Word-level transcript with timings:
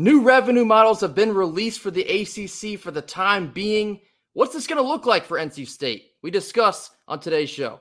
New 0.00 0.22
revenue 0.22 0.64
models 0.64 1.02
have 1.02 1.14
been 1.14 1.34
released 1.34 1.80
for 1.80 1.90
the 1.90 2.00
ACC 2.00 2.80
for 2.80 2.90
the 2.90 3.02
time 3.02 3.48
being. 3.52 4.00
What's 4.32 4.54
this 4.54 4.66
going 4.66 4.82
to 4.82 4.88
look 4.88 5.04
like 5.04 5.26
for 5.26 5.36
NC 5.36 5.68
State? 5.68 6.12
We 6.22 6.30
discuss 6.30 6.90
on 7.06 7.20
today's 7.20 7.50
show. 7.50 7.80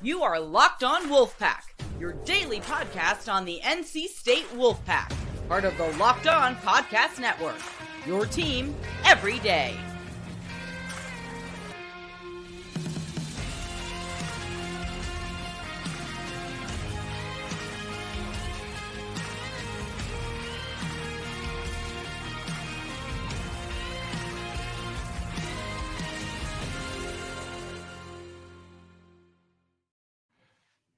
You 0.00 0.22
are 0.22 0.38
Locked 0.38 0.84
On 0.84 1.08
Wolfpack, 1.08 1.62
your 1.98 2.12
daily 2.12 2.60
podcast 2.60 3.28
on 3.28 3.44
the 3.44 3.58
NC 3.64 4.06
State 4.06 4.46
Wolfpack, 4.54 5.12
part 5.48 5.64
of 5.64 5.76
the 5.78 5.88
Locked 5.96 6.28
On 6.28 6.54
Podcast 6.54 7.18
Network. 7.18 7.58
Your 8.06 8.24
team 8.24 8.72
every 9.04 9.40
day. 9.40 9.74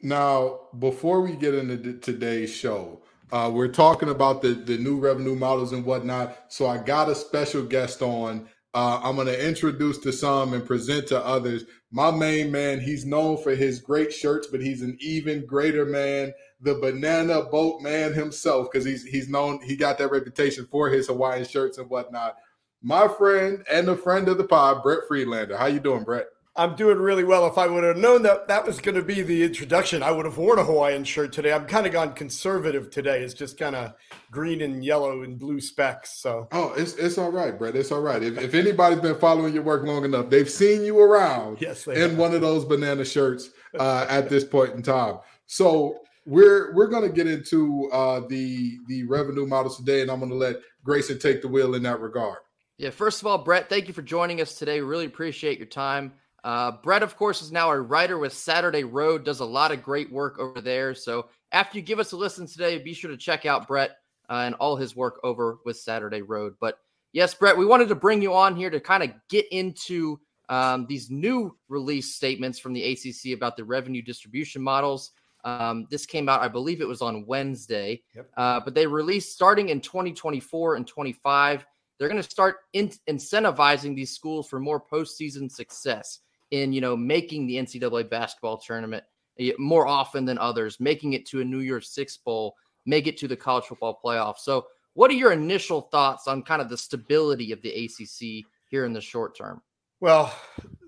Now, 0.01 0.61
before 0.79 1.23
we 1.23 1.34
get 1.34 1.55
into 1.55 1.95
today's 1.95 2.55
show, 2.55 3.02
uh, 3.33 3.51
we're 3.52 3.69
talking 3.69 4.09
about 4.09 4.43
the, 4.43 4.51
the 4.51 4.79
new 4.79 4.98
revenue 4.98 5.34
models 5.34 5.73
and 5.73 5.84
whatnot. 5.84 6.37
So 6.48 6.66
I 6.66 6.79
got 6.79 7.11
a 7.11 7.15
special 7.15 7.62
guest 7.62 8.01
on. 8.01 8.48
Uh, 8.74 9.01
I'm 9.02 9.16
going 9.16 9.27
to 9.27 9.47
introduce 9.47 9.98
to 9.98 10.12
some 10.12 10.52
and 10.52 10.65
present 10.65 11.09
to 11.09 11.24
others. 11.24 11.65
My 11.91 12.11
main 12.11 12.52
man, 12.52 12.80
he's 12.80 13.05
known 13.05 13.43
for 13.43 13.55
his 13.55 13.80
great 13.80 14.12
shirts, 14.12 14.47
but 14.47 14.61
he's 14.61 14.83
an 14.83 14.97
even 15.01 15.45
greater 15.47 15.84
man, 15.84 16.33
the 16.60 16.74
banana 16.74 17.43
boat 17.43 17.80
man 17.83 18.12
himself, 18.12 18.69
because 18.71 18.85
he's 18.85 19.05
he's 19.05 19.29
known 19.29 19.60
he 19.65 19.74
got 19.74 19.99
that 19.99 20.10
reputation 20.12 20.68
for 20.71 20.90
his 20.90 21.09
Hawaiian 21.09 21.46
shirts 21.46 21.79
and 21.79 21.88
whatnot. 21.88 22.37
My 22.83 23.09
friend 23.09 23.65
and 23.71 23.88
a 23.88 23.96
friend 23.96 24.29
of 24.29 24.38
the 24.38 24.45
pod, 24.45 24.83
Brett 24.83 25.01
Friedlander. 25.09 25.57
How 25.57 25.66
you 25.66 25.80
doing, 25.80 26.05
Brett? 26.05 26.27
I'm 26.59 26.74
doing 26.74 26.98
really 26.98 27.23
well. 27.23 27.46
If 27.46 27.56
I 27.56 27.68
would 27.68 27.84
have 27.84 27.96
known 27.96 28.23
that 28.23 28.48
that 28.48 28.66
was 28.66 28.80
going 28.80 28.96
to 28.96 29.02
be 29.02 29.23
the 29.23 29.45
introduction, 29.45 30.02
I 30.02 30.10
would 30.10 30.24
have 30.24 30.37
worn 30.37 30.59
a 30.59 30.65
Hawaiian 30.65 31.04
shirt 31.04 31.32
today. 31.32 31.52
I'm 31.52 31.66
kind 31.66 31.87
of 31.87 31.92
gone 31.92 32.15
conservative 32.15 32.90
today. 32.90 33.23
It's 33.23 33.32
just 33.32 33.56
kind 33.56 33.76
of 33.76 33.95
green 34.32 34.60
and 34.62 34.84
yellow 34.84 35.23
and 35.23 35.38
blue 35.38 35.60
specks. 35.60 36.18
So 36.20 36.48
oh, 36.50 36.74
it's 36.76 36.95
it's 36.95 37.16
all 37.16 37.30
right, 37.30 37.56
Brett. 37.56 37.76
It's 37.76 37.92
all 37.92 38.00
right. 38.00 38.20
If, 38.20 38.38
if 38.38 38.54
anybody's 38.54 38.98
been 38.98 39.15
following 39.20 39.54
your 39.54 39.62
work 39.62 39.84
long 39.84 40.04
enough, 40.04 40.30
they've 40.30 40.50
seen 40.50 40.84
you 40.84 40.98
around 41.00 41.60
yes, 41.60 41.87
in 41.87 41.96
have. 41.96 42.18
one 42.18 42.34
of 42.34 42.40
those 42.40 42.65
banana 42.65 43.04
shirts 43.04 43.50
uh, 43.78 44.06
at 44.09 44.28
this 44.28 44.43
point 44.43 44.74
in 44.74 44.82
time. 44.82 45.18
So 45.46 46.00
we're 46.26 46.74
we're 46.74 46.88
going 46.88 47.09
to 47.09 47.15
get 47.15 47.28
into 47.28 47.88
uh, 47.93 48.22
the 48.28 48.78
the 48.88 49.04
revenue 49.04 49.46
models 49.46 49.76
today, 49.76 50.02
and 50.02 50.10
I'm 50.10 50.18
going 50.18 50.32
to 50.32 50.37
let 50.37 50.56
Grayson 50.82 51.20
take 51.20 51.40
the 51.40 51.48
wheel 51.48 51.76
in 51.76 51.84
that 51.84 52.00
regard. 52.00 52.38
Yeah, 52.78 52.90
first 52.90 53.20
of 53.20 53.28
all, 53.28 53.38
Brett, 53.38 53.68
thank 53.68 53.87
you 53.87 53.95
for 53.95 54.02
joining 54.02 54.40
us 54.40 54.54
today. 54.54 54.80
We 54.80 54.88
really 54.88 55.06
appreciate 55.06 55.59
your 55.59 55.66
time. 55.68 56.15
Uh, 56.44 56.72
Brett, 56.82 57.02
of 57.02 57.16
course, 57.16 57.42
is 57.42 57.50
now 57.50 57.70
a 57.70 57.80
writer 57.80 58.18
with 58.18 58.32
Saturday 58.32 58.84
Road, 58.84 59.24
does 59.24 59.40
a 59.40 59.44
lot 59.44 59.72
of 59.72 59.82
great 59.82 60.10
work 60.12 60.38
over 60.38 60.60
there. 60.60 60.94
So 60.94 61.28
after 61.52 61.78
you 61.78 61.82
give 61.82 61.98
us 61.98 62.12
a 62.12 62.16
listen 62.16 62.46
today, 62.46 62.78
be 62.78 62.94
sure 62.94 63.10
to 63.10 63.16
check 63.16 63.44
out 63.44 63.66
Brett 63.66 63.96
uh, 64.31 64.44
and 64.47 64.54
all 64.56 64.76
his 64.76 64.94
work 64.94 65.19
over 65.25 65.59
with 65.64 65.76
Saturday 65.78 66.22
Road. 66.22 66.54
But 66.60 66.78
yes, 67.12 67.34
Brett, 67.34 67.56
we 67.56 67.66
wanted 67.66 67.88
to 67.88 67.94
bring 67.94 68.22
you 68.22 68.34
on 68.34 68.54
here 68.54 68.70
to 68.70 68.81
kind 68.81 69.03
of 69.03 69.10
get 69.28 69.47
into 69.50 70.20
um, 70.48 70.86
these 70.86 71.10
new 71.10 71.56
release 71.69 72.14
statements 72.14 72.59
from 72.59 72.72
the 72.72 72.92
ACC 72.92 73.36
about 73.36 73.56
the 73.56 73.64
revenue 73.64 74.03
distribution 74.03 74.62
models. 74.62 75.10
Um, 75.44 75.86
this 75.91 76.06
came 76.06 76.28
out, 76.28 76.41
I 76.41 76.48
believe 76.48 76.81
it 76.81 76.88
was 76.88 77.03
on 77.03 77.26
Wednesday, 77.26 78.03
yep. 78.14 78.28
uh, 78.36 78.60
but 78.60 78.75
they 78.75 78.86
released 78.86 79.32
starting 79.32 79.69
in 79.69 79.81
2024 79.81 80.76
and 80.76 80.86
25. 80.86 81.66
They're 81.98 82.09
going 82.09 82.22
to 82.22 82.28
start 82.28 82.56
in- 82.72 82.92
incentivizing 83.09 83.94
these 83.94 84.14
schools 84.14 84.48
for 84.48 84.60
more 84.60 84.81
postseason 84.81 85.50
success 85.50 86.21
in 86.50 86.72
you 86.72 86.81
know 86.81 86.97
making 86.97 87.47
the 87.47 87.56
NCAA 87.56 88.09
basketball 88.09 88.59
tournament 88.59 89.04
eh, 89.38 89.53
more 89.59 89.86
often 89.86 90.25
than 90.25 90.38
others, 90.38 90.81
making 90.81 91.12
it 91.12 91.26
to 91.26 91.41
a 91.41 91.44
New 91.44 91.60
Year's 91.60 91.91
Six 91.91 92.16
bowl, 92.16 92.54
make 92.86 93.06
it 93.06 93.16
to 93.19 93.28
the 93.28 93.36
college 93.36 93.64
football 93.64 93.98
playoff. 94.04 94.38
So, 94.38 94.66
what 94.94 95.10
are 95.10 95.14
your 95.14 95.32
initial 95.32 95.82
thoughts 95.82 96.26
on 96.26 96.42
kind 96.42 96.62
of 96.62 96.69
the 96.69 96.78
stability 96.78 97.53
of 97.53 97.62
the 97.62 97.70
ACC 97.70 98.44
here 98.69 98.84
in 98.84 98.92
the 98.92 99.00
short 99.00 99.36
term? 99.36 99.62
Well, 100.00 100.32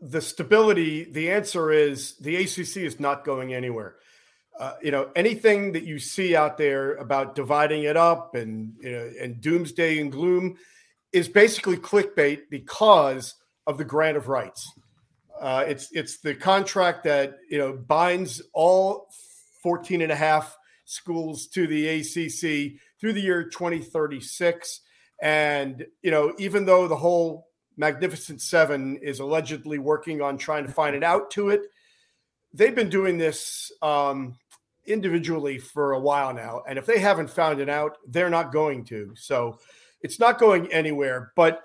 the 0.00 0.20
stability, 0.20 1.04
the 1.04 1.30
answer 1.30 1.72
is 1.72 2.16
the 2.18 2.36
ACC 2.36 2.78
is 2.78 3.00
not 3.00 3.24
going 3.24 3.54
anywhere. 3.54 3.96
Uh, 4.58 4.74
you 4.82 4.90
know, 4.90 5.10
anything 5.16 5.72
that 5.72 5.84
you 5.84 5.98
see 5.98 6.36
out 6.36 6.58
there 6.58 6.94
about 6.96 7.34
dividing 7.34 7.84
it 7.84 7.96
up 7.96 8.34
and 8.34 8.74
you 8.80 8.92
know, 8.92 9.10
and 9.20 9.40
doomsday 9.40 10.00
and 10.00 10.12
gloom 10.12 10.56
is 11.12 11.28
basically 11.28 11.76
clickbait 11.76 12.42
because 12.50 13.34
of 13.66 13.78
the 13.78 13.84
grant 13.84 14.16
of 14.16 14.28
rights. 14.28 14.72
Uh, 15.40 15.64
it's 15.66 15.90
it's 15.92 16.18
the 16.18 16.34
contract 16.34 17.02
that 17.04 17.38
you 17.48 17.58
know 17.58 17.72
binds 17.72 18.42
all 18.52 19.08
14 19.62 20.02
and 20.02 20.12
a 20.12 20.16
half 20.16 20.56
schools 20.84 21.46
to 21.46 21.66
the 21.66 21.88
ACC 21.88 22.80
through 23.00 23.12
the 23.12 23.20
year 23.20 23.44
2036. 23.44 24.80
And 25.22 25.86
you 26.02 26.10
know, 26.10 26.34
even 26.38 26.66
though 26.66 26.88
the 26.88 26.96
whole 26.96 27.48
Magnificent 27.76 28.42
Seven 28.42 28.96
is 28.96 29.20
allegedly 29.20 29.78
working 29.78 30.20
on 30.20 30.36
trying 30.36 30.66
to 30.66 30.72
find 30.72 30.94
an 30.94 31.04
out 31.04 31.30
to 31.32 31.50
it, 31.50 31.62
they've 32.52 32.74
been 32.74 32.90
doing 32.90 33.16
this 33.16 33.72
um, 33.80 34.36
individually 34.86 35.58
for 35.58 35.92
a 35.92 36.00
while 36.00 36.34
now. 36.34 36.62
And 36.68 36.78
if 36.78 36.86
they 36.86 36.98
haven't 36.98 37.30
found 37.30 37.60
it 37.60 37.68
out, 37.68 37.96
they're 38.06 38.30
not 38.30 38.52
going 38.52 38.84
to. 38.86 39.12
So 39.16 39.58
it's 40.02 40.18
not 40.18 40.38
going 40.38 40.72
anywhere. 40.72 41.32
But 41.36 41.62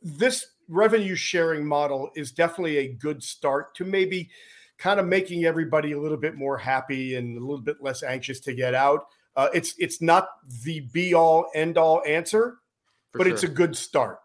this 0.00 0.46
revenue 0.72 1.14
sharing 1.14 1.66
model 1.66 2.10
is 2.16 2.32
definitely 2.32 2.78
a 2.78 2.88
good 2.88 3.22
start 3.22 3.74
to 3.76 3.84
maybe 3.84 4.30
kind 4.78 4.98
of 4.98 5.06
making 5.06 5.44
everybody 5.44 5.92
a 5.92 6.00
little 6.00 6.16
bit 6.16 6.34
more 6.34 6.58
happy 6.58 7.14
and 7.14 7.36
a 7.36 7.40
little 7.40 7.60
bit 7.60 7.76
less 7.80 8.02
anxious 8.02 8.40
to 8.40 8.54
get 8.54 8.74
out. 8.74 9.06
Uh, 9.36 9.48
it's 9.54 9.74
it's 9.78 10.02
not 10.02 10.28
the 10.64 10.80
be 10.92 11.14
all 11.14 11.50
end 11.54 11.78
all 11.78 12.02
answer, 12.06 12.58
For 13.12 13.18
but 13.18 13.24
sure. 13.24 13.34
it's 13.34 13.42
a 13.44 13.48
good 13.48 13.76
start. 13.76 14.18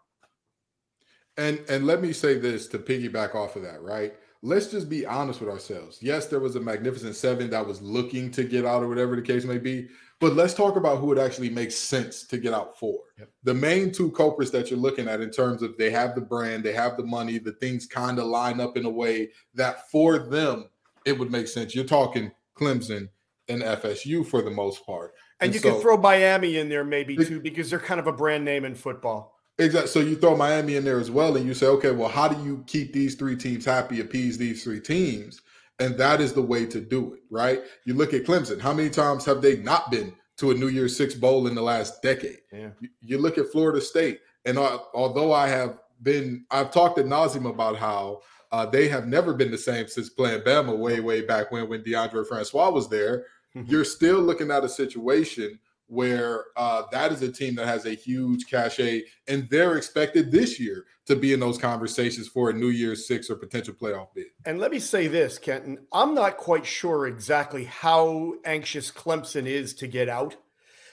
And 1.37 1.59
and 1.69 1.85
let 1.85 2.01
me 2.01 2.11
say 2.11 2.37
this 2.37 2.67
to 2.69 2.79
piggyback 2.79 3.35
off 3.35 3.55
of 3.55 3.61
that, 3.63 3.81
right? 3.81 4.13
Let's 4.41 4.67
just 4.67 4.89
be 4.89 5.05
honest 5.05 5.39
with 5.39 5.49
ourselves. 5.49 5.99
Yes, 6.01 6.27
there 6.27 6.39
was 6.39 6.55
a 6.55 6.59
magnificent 6.59 7.15
seven 7.15 7.49
that 7.51 7.65
was 7.65 7.81
looking 7.81 8.31
to 8.31 8.43
get 8.43 8.65
out 8.65 8.83
or 8.83 8.87
whatever 8.87 9.15
the 9.15 9.21
case 9.21 9.45
may 9.45 9.57
be, 9.57 9.87
but 10.19 10.33
let's 10.33 10.53
talk 10.53 10.75
about 10.75 10.97
who 10.97 11.11
it 11.13 11.19
actually 11.19 11.49
makes 11.49 11.75
sense 11.75 12.23
to 12.23 12.37
get 12.37 12.53
out 12.53 12.79
for. 12.79 12.99
Yep. 13.19 13.29
The 13.43 13.53
main 13.53 13.91
two 13.91 14.11
culprits 14.11 14.51
that 14.51 14.69
you're 14.69 14.79
looking 14.79 15.07
at 15.07 15.21
in 15.21 15.29
terms 15.29 15.61
of 15.61 15.77
they 15.77 15.91
have 15.91 16.15
the 16.15 16.21
brand, 16.21 16.63
they 16.63 16.73
have 16.73 16.97
the 16.97 17.03
money, 17.03 17.37
the 17.37 17.51
things 17.53 17.85
kind 17.85 18.17
of 18.17 18.25
line 18.25 18.59
up 18.59 18.77
in 18.77 18.85
a 18.85 18.89
way 18.89 19.29
that 19.53 19.89
for 19.91 20.17
them 20.17 20.69
it 21.05 21.17
would 21.17 21.31
make 21.31 21.47
sense. 21.47 21.75
You're 21.75 21.85
talking 21.85 22.31
Clemson 22.57 23.09
and 23.47 23.61
FSU 23.61 24.25
for 24.25 24.41
the 24.41 24.51
most 24.51 24.85
part. 24.85 25.13
And, 25.39 25.47
and 25.47 25.53
you 25.53 25.59
so, 25.59 25.73
can 25.73 25.81
throw 25.81 25.97
Miami 25.97 26.57
in 26.57 26.67
there 26.67 26.83
maybe 26.83 27.15
too, 27.15 27.39
because 27.39 27.69
they're 27.69 27.79
kind 27.79 27.99
of 27.99 28.07
a 28.07 28.11
brand 28.11 28.43
name 28.43 28.65
in 28.65 28.75
football. 28.75 29.37
Exactly. 29.59 29.89
So 29.89 29.99
you 29.99 30.15
throw 30.15 30.35
Miami 30.35 30.75
in 30.75 30.83
there 30.83 30.99
as 30.99 31.09
well, 31.09 31.35
and 31.35 31.45
you 31.45 31.53
say, 31.53 31.65
okay, 31.67 31.91
well, 31.91 32.09
how 32.09 32.27
do 32.27 32.43
you 32.43 32.63
keep 32.67 32.93
these 32.93 33.15
three 33.15 33.35
teams 33.35 33.65
happy, 33.65 34.01
appease 34.01 34.37
these 34.37 34.63
three 34.63 34.79
teams? 34.79 35.41
And 35.79 35.97
that 35.97 36.21
is 36.21 36.33
the 36.33 36.41
way 36.41 36.65
to 36.65 36.81
do 36.81 37.13
it, 37.13 37.21
right? 37.29 37.61
You 37.85 37.93
look 37.93 38.13
at 38.13 38.23
Clemson. 38.23 38.59
How 38.59 38.73
many 38.73 38.89
times 38.89 39.25
have 39.25 39.41
they 39.41 39.57
not 39.57 39.91
been 39.91 40.13
to 40.37 40.51
a 40.51 40.53
New 40.53 40.69
Year's 40.69 40.95
Six 40.95 41.13
bowl 41.13 41.47
in 41.47 41.55
the 41.55 41.61
last 41.61 42.01
decade? 42.01 42.39
Yeah. 42.51 42.69
You, 42.79 42.89
you 43.01 43.17
look 43.17 43.37
at 43.37 43.51
Florida 43.51 43.79
State, 43.79 44.19
and 44.45 44.57
uh, 44.57 44.79
although 44.93 45.33
I 45.33 45.47
have 45.47 45.79
been, 46.01 46.45
I've 46.49 46.71
talked 46.71 46.97
at 46.97 47.05
nauseum 47.05 47.49
about 47.49 47.75
how 47.75 48.21
uh, 48.51 48.65
they 48.65 48.87
have 48.87 49.07
never 49.07 49.33
been 49.33 49.51
the 49.51 49.57
same 49.57 49.87
since 49.87 50.09
playing 50.09 50.41
Bama 50.41 50.75
way, 50.75 50.99
way 50.99 51.21
back 51.21 51.51
when 51.51 51.69
when 51.69 51.83
Deondre 51.83 52.25
Francois 52.25 52.69
was 52.69 52.89
there. 52.89 53.25
You're 53.53 53.85
still 53.85 54.19
looking 54.19 54.51
at 54.51 54.63
a 54.63 54.69
situation 54.69 55.59
where 55.87 56.45
uh, 56.57 56.83
that 56.91 57.11
is 57.11 57.21
a 57.21 57.31
team 57.31 57.55
that 57.55 57.67
has 57.67 57.85
a 57.85 57.93
huge 57.93 58.47
cachet, 58.49 59.03
and 59.27 59.47
they're 59.49 59.77
expected 59.77 60.31
this 60.31 60.59
year 60.59 60.85
to 61.05 61.15
be 61.15 61.33
in 61.33 61.39
those 61.39 61.57
conversations 61.57 62.27
for 62.27 62.49
a 62.49 62.53
New 62.53 62.69
Year's 62.69 63.07
Six 63.07 63.29
or 63.29 63.35
potential 63.35 63.73
playoff 63.73 64.07
bid. 64.13 64.27
And 64.45 64.59
let 64.59 64.71
me 64.71 64.79
say 64.79 65.07
this, 65.07 65.37
Kenton, 65.37 65.79
I'm 65.93 66.13
not 66.13 66.37
quite 66.37 66.65
sure 66.65 67.07
exactly 67.07 67.63
how 67.63 68.33
anxious 68.43 68.91
Clemson 68.91 69.45
is 69.45 69.73
to 69.75 69.87
get 69.87 70.09
out, 70.09 70.35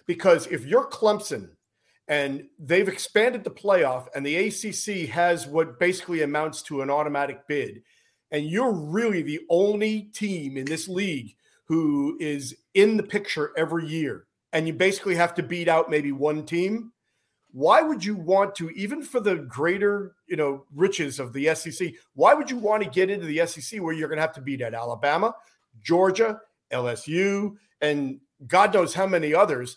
because 0.07 0.47
if 0.47 0.65
you're 0.65 0.89
Clemson 0.89 1.51
and 2.07 2.45
they've 2.59 2.89
expanded 2.89 3.43
the 3.45 3.51
playoff, 3.51 4.09
and 4.15 4.25
the 4.25 4.37
ACC 4.37 5.09
has 5.09 5.47
what 5.47 5.81
basically 5.81 6.23
amounts 6.23 6.63
to 6.63 6.83
an 6.83 6.91
automatic 6.91 7.49
bid, 7.49 7.83
and 8.31 8.47
you're 8.47 8.73
really 8.73 9.23
the 9.23 9.41
only 9.49 10.03
team 10.03 10.57
in 10.57 10.67
this 10.67 10.87
league 10.87 11.35
who 11.67 12.17
is 12.21 12.55
in 12.75 12.97
the 12.97 13.03
picture 13.03 13.53
every 13.57 13.87
year 13.87 14.27
and 14.55 14.67
you 14.67 14.73
basically 14.73 15.15
have 15.15 15.35
to 15.35 15.43
beat 15.43 15.69
out 15.69 15.91
maybe 15.91 16.13
one 16.13 16.47
team 16.47 16.93
why 17.53 17.83
would 17.83 18.05
you 18.05 18.17
want 18.17 18.55
to 18.55 18.71
even 18.71 19.03
for 19.03 19.21
the 19.21 19.37
greater 19.37 20.15
you 20.27 20.37
know 20.37 20.65
riches 20.75 21.21
of 21.21 21.33
the 21.33 21.55
sec 21.55 21.93
why 22.15 22.33
would 22.33 22.51
you 22.51 22.57
want 22.57 22.83
to 22.83 22.89
get 22.89 23.11
into 23.11 23.27
the 23.27 23.45
sec 23.47 23.81
where 23.83 23.93
you're 23.93 24.09
going 24.09 24.17
to 24.17 24.23
have 24.23 24.33
to 24.33 24.41
beat 24.41 24.63
at 24.63 24.73
alabama 24.73 25.35
georgia 25.83 26.41
lsu 26.73 27.53
and 27.83 28.19
god 28.47 28.73
knows 28.73 28.95
how 28.95 29.07
many 29.07 29.35
others 29.35 29.77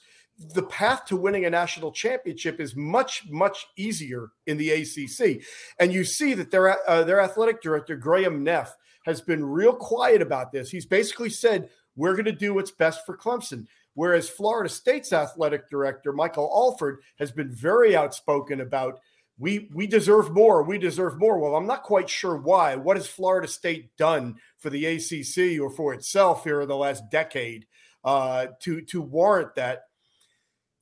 the 0.53 0.63
path 0.63 1.05
to 1.05 1.17
winning 1.17 1.45
a 1.45 1.49
national 1.49 1.91
championship 1.91 2.59
is 2.59 2.75
much 2.75 3.23
much 3.29 3.65
easier 3.75 4.29
in 4.45 4.57
the 4.57 4.69
ACC. 4.69 5.41
And 5.79 5.91
you 5.91 6.03
see 6.03 6.33
that 6.35 6.51
their 6.51 6.77
uh, 6.87 7.03
their 7.03 7.19
athletic 7.19 7.61
director 7.61 7.95
Graham 7.95 8.43
Neff 8.43 8.75
has 9.05 9.19
been 9.21 9.43
real 9.43 9.73
quiet 9.73 10.21
about 10.21 10.51
this. 10.51 10.69
He's 10.69 10.85
basically 10.85 11.29
said 11.29 11.69
we're 11.95 12.13
going 12.13 12.25
to 12.25 12.31
do 12.31 12.53
what's 12.53 12.71
best 12.71 13.05
for 13.05 13.17
Clemson. 13.17 13.65
Whereas 13.97 14.29
Florida 14.29 14.69
State's 14.69 15.11
athletic 15.11 15.71
director 15.71 16.13
Michael 16.13 16.51
Alford 16.53 16.99
has 17.17 17.31
been 17.31 17.51
very 17.51 17.95
outspoken 17.95 18.61
about 18.61 18.99
we 19.39 19.69
we 19.73 19.87
deserve 19.87 20.31
more. 20.31 20.61
We 20.61 20.77
deserve 20.77 21.17
more. 21.17 21.39
Well, 21.39 21.55
I'm 21.55 21.65
not 21.65 21.81
quite 21.81 22.07
sure 22.07 22.37
why. 22.37 22.75
What 22.75 22.95
has 22.95 23.07
Florida 23.07 23.47
State 23.47 23.97
done 23.97 24.35
for 24.59 24.69
the 24.69 24.85
ACC 24.85 25.59
or 25.59 25.71
for 25.71 25.95
itself 25.95 26.43
here 26.43 26.61
in 26.61 26.67
the 26.67 26.75
last 26.75 27.09
decade 27.09 27.65
uh, 28.03 28.45
to 28.61 28.81
to 28.81 29.01
warrant 29.01 29.55
that? 29.55 29.85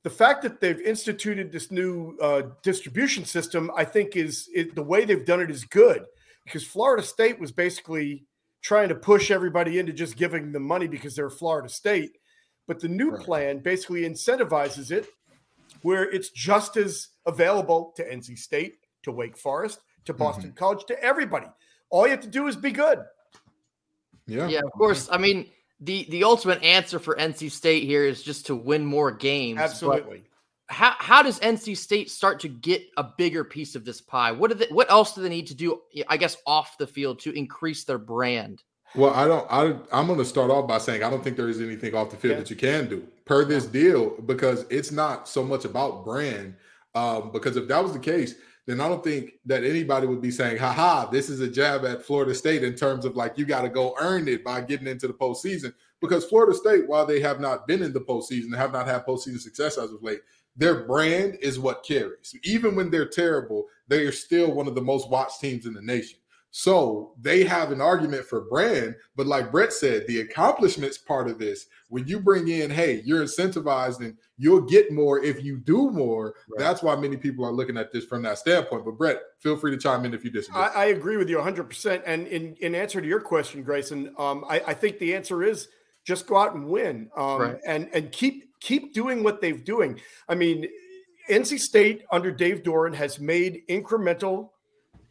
The 0.02 0.10
fact 0.10 0.42
that 0.42 0.60
they've 0.60 0.80
instituted 0.80 1.50
this 1.50 1.70
new 1.70 2.18
uh, 2.20 2.42
distribution 2.62 3.24
system, 3.24 3.70
I 3.74 3.86
think, 3.86 4.14
is 4.14 4.46
it, 4.54 4.74
the 4.74 4.82
way 4.82 5.06
they've 5.06 5.24
done 5.24 5.40
it 5.40 5.50
is 5.50 5.64
good 5.64 6.04
because 6.44 6.66
Florida 6.66 7.02
State 7.02 7.40
was 7.40 7.50
basically 7.50 8.26
trying 8.60 8.90
to 8.90 8.94
push 8.94 9.30
everybody 9.30 9.78
into 9.78 9.94
just 9.94 10.18
giving 10.18 10.52
them 10.52 10.64
money 10.64 10.86
because 10.86 11.16
they're 11.16 11.30
Florida 11.30 11.70
State. 11.70 12.18
But 12.66 12.80
the 12.80 12.88
new 12.88 13.10
right. 13.10 13.24
plan 13.24 13.58
basically 13.58 14.02
incentivizes 14.02 14.90
it 14.90 15.08
where 15.82 16.10
it's 16.10 16.30
just 16.30 16.76
as 16.76 17.08
available 17.26 17.92
to 17.96 18.04
NC 18.04 18.38
State, 18.38 18.78
to 19.04 19.12
Wake 19.12 19.36
Forest, 19.36 19.80
to 20.04 20.12
Boston 20.12 20.50
mm-hmm. 20.50 20.56
College, 20.56 20.84
to 20.86 21.00
everybody. 21.02 21.46
All 21.90 22.06
you 22.06 22.10
have 22.10 22.22
to 22.22 22.28
do 22.28 22.46
is 22.48 22.56
be 22.56 22.72
good. 22.72 23.00
Yeah. 24.26 24.48
Yeah, 24.48 24.60
of 24.64 24.72
course. 24.72 25.08
I 25.10 25.18
mean, 25.18 25.48
the 25.80 26.06
the 26.10 26.24
ultimate 26.24 26.62
answer 26.62 26.98
for 26.98 27.14
NC 27.16 27.50
State 27.50 27.84
here 27.84 28.04
is 28.04 28.22
just 28.22 28.46
to 28.46 28.56
win 28.56 28.84
more 28.84 29.12
games. 29.12 29.60
Absolutely. 29.60 30.24
How 30.68 30.94
how 30.98 31.22
does 31.22 31.38
NC 31.40 31.76
State 31.76 32.10
start 32.10 32.40
to 32.40 32.48
get 32.48 32.82
a 32.96 33.04
bigger 33.16 33.44
piece 33.44 33.76
of 33.76 33.84
this 33.84 34.00
pie? 34.00 34.32
What 34.32 34.50
do 34.50 34.56
they, 34.56 34.66
what 34.66 34.90
else 34.90 35.14
do 35.14 35.22
they 35.22 35.28
need 35.28 35.46
to 35.48 35.54
do? 35.54 35.82
I 36.08 36.16
guess 36.16 36.36
off 36.46 36.78
the 36.78 36.86
field 36.86 37.20
to 37.20 37.30
increase 37.30 37.84
their 37.84 37.98
brand. 37.98 38.62
Well, 38.96 39.12
I 39.12 39.26
don't. 39.26 39.46
I, 39.50 39.76
I'm 39.92 40.06
going 40.06 40.18
to 40.18 40.24
start 40.24 40.50
off 40.50 40.66
by 40.66 40.78
saying 40.78 41.02
I 41.02 41.10
don't 41.10 41.22
think 41.22 41.36
there 41.36 41.48
is 41.48 41.60
anything 41.60 41.94
off 41.94 42.10
the 42.10 42.16
field 42.16 42.32
yeah. 42.32 42.38
that 42.40 42.50
you 42.50 42.56
can 42.56 42.88
do 42.88 43.06
per 43.24 43.44
this 43.44 43.66
deal 43.66 44.10
because 44.22 44.64
it's 44.70 44.90
not 44.90 45.28
so 45.28 45.44
much 45.44 45.64
about 45.64 46.04
brand. 46.04 46.54
Um, 46.94 47.30
because 47.30 47.56
if 47.56 47.68
that 47.68 47.82
was 47.82 47.92
the 47.92 47.98
case, 47.98 48.36
then 48.66 48.80
I 48.80 48.88
don't 48.88 49.04
think 49.04 49.32
that 49.44 49.64
anybody 49.64 50.06
would 50.06 50.22
be 50.22 50.30
saying, 50.30 50.56
haha, 50.56 51.10
this 51.10 51.28
is 51.28 51.40
a 51.40 51.48
jab 51.48 51.84
at 51.84 52.02
Florida 52.02 52.34
State 52.34 52.64
in 52.64 52.74
terms 52.74 53.04
of 53.04 53.16
like 53.16 53.36
you 53.36 53.44
got 53.44 53.62
to 53.62 53.68
go 53.68 53.94
earn 54.00 54.28
it 54.28 54.42
by 54.42 54.60
getting 54.62 54.86
into 54.86 55.06
the 55.06 55.12
postseason. 55.12 55.74
Because 56.00 56.24
Florida 56.24 56.54
State, 56.54 56.88
while 56.88 57.06
they 57.06 57.20
have 57.20 57.40
not 57.40 57.66
been 57.66 57.82
in 57.82 57.92
the 57.92 58.00
postseason, 58.00 58.56
have 58.56 58.72
not 58.72 58.86
had 58.86 59.06
postseason 59.06 59.40
success 59.40 59.78
as 59.78 59.92
of 59.92 60.02
late, 60.02 60.20
their 60.56 60.84
brand 60.84 61.38
is 61.40 61.58
what 61.58 61.84
carries. 61.84 62.34
Even 62.44 62.74
when 62.74 62.90
they're 62.90 63.08
terrible, 63.08 63.66
they 63.88 64.06
are 64.06 64.12
still 64.12 64.52
one 64.52 64.66
of 64.66 64.74
the 64.74 64.80
most 64.80 65.10
watched 65.10 65.40
teams 65.40 65.66
in 65.66 65.74
the 65.74 65.82
nation. 65.82 66.18
So 66.58 67.12
they 67.20 67.44
have 67.44 67.70
an 67.70 67.82
argument 67.82 68.24
for 68.24 68.40
brand, 68.40 68.96
but 69.14 69.26
like 69.26 69.52
Brett 69.52 69.74
said, 69.74 70.06
the 70.06 70.20
accomplishments 70.20 70.96
part 70.96 71.28
of 71.28 71.38
this, 71.38 71.66
when 71.90 72.08
you 72.08 72.18
bring 72.18 72.48
in, 72.48 72.70
hey, 72.70 73.02
you're 73.04 73.22
incentivized 73.22 74.00
and 74.00 74.16
you'll 74.38 74.62
get 74.62 74.90
more 74.90 75.22
if 75.22 75.44
you 75.44 75.58
do 75.58 75.90
more. 75.90 76.34
Right. 76.48 76.58
That's 76.58 76.82
why 76.82 76.96
many 76.96 77.18
people 77.18 77.44
are 77.44 77.52
looking 77.52 77.76
at 77.76 77.92
this 77.92 78.06
from 78.06 78.22
that 78.22 78.38
standpoint. 78.38 78.86
But 78.86 78.96
Brett, 78.96 79.18
feel 79.38 79.58
free 79.58 79.70
to 79.72 79.76
chime 79.76 80.06
in 80.06 80.14
if 80.14 80.24
you 80.24 80.30
disagree. 80.30 80.62
I, 80.62 80.68
I 80.68 80.84
agree 80.86 81.18
with 81.18 81.28
you 81.28 81.36
100%. 81.36 82.02
And 82.06 82.26
in, 82.26 82.54
in 82.60 82.74
answer 82.74 83.02
to 83.02 83.06
your 83.06 83.20
question, 83.20 83.62
Grayson, 83.62 84.14
um, 84.16 84.42
I, 84.48 84.60
I, 84.68 84.72
think 84.72 84.98
the 84.98 85.14
answer 85.14 85.42
is 85.42 85.68
just 86.06 86.26
go 86.26 86.38
out 86.38 86.54
and 86.54 86.66
win 86.66 87.10
um, 87.18 87.38
right. 87.38 87.58
and, 87.66 87.90
and 87.92 88.10
keep 88.12 88.58
keep 88.60 88.94
doing 88.94 89.22
what 89.22 89.42
they've 89.42 89.62
doing. 89.62 90.00
I 90.26 90.34
mean, 90.34 90.66
NC 91.28 91.60
State 91.60 92.06
under 92.10 92.30
Dave 92.30 92.62
Doeren 92.62 92.94
has 92.94 93.20
made 93.20 93.60
incremental 93.68 94.52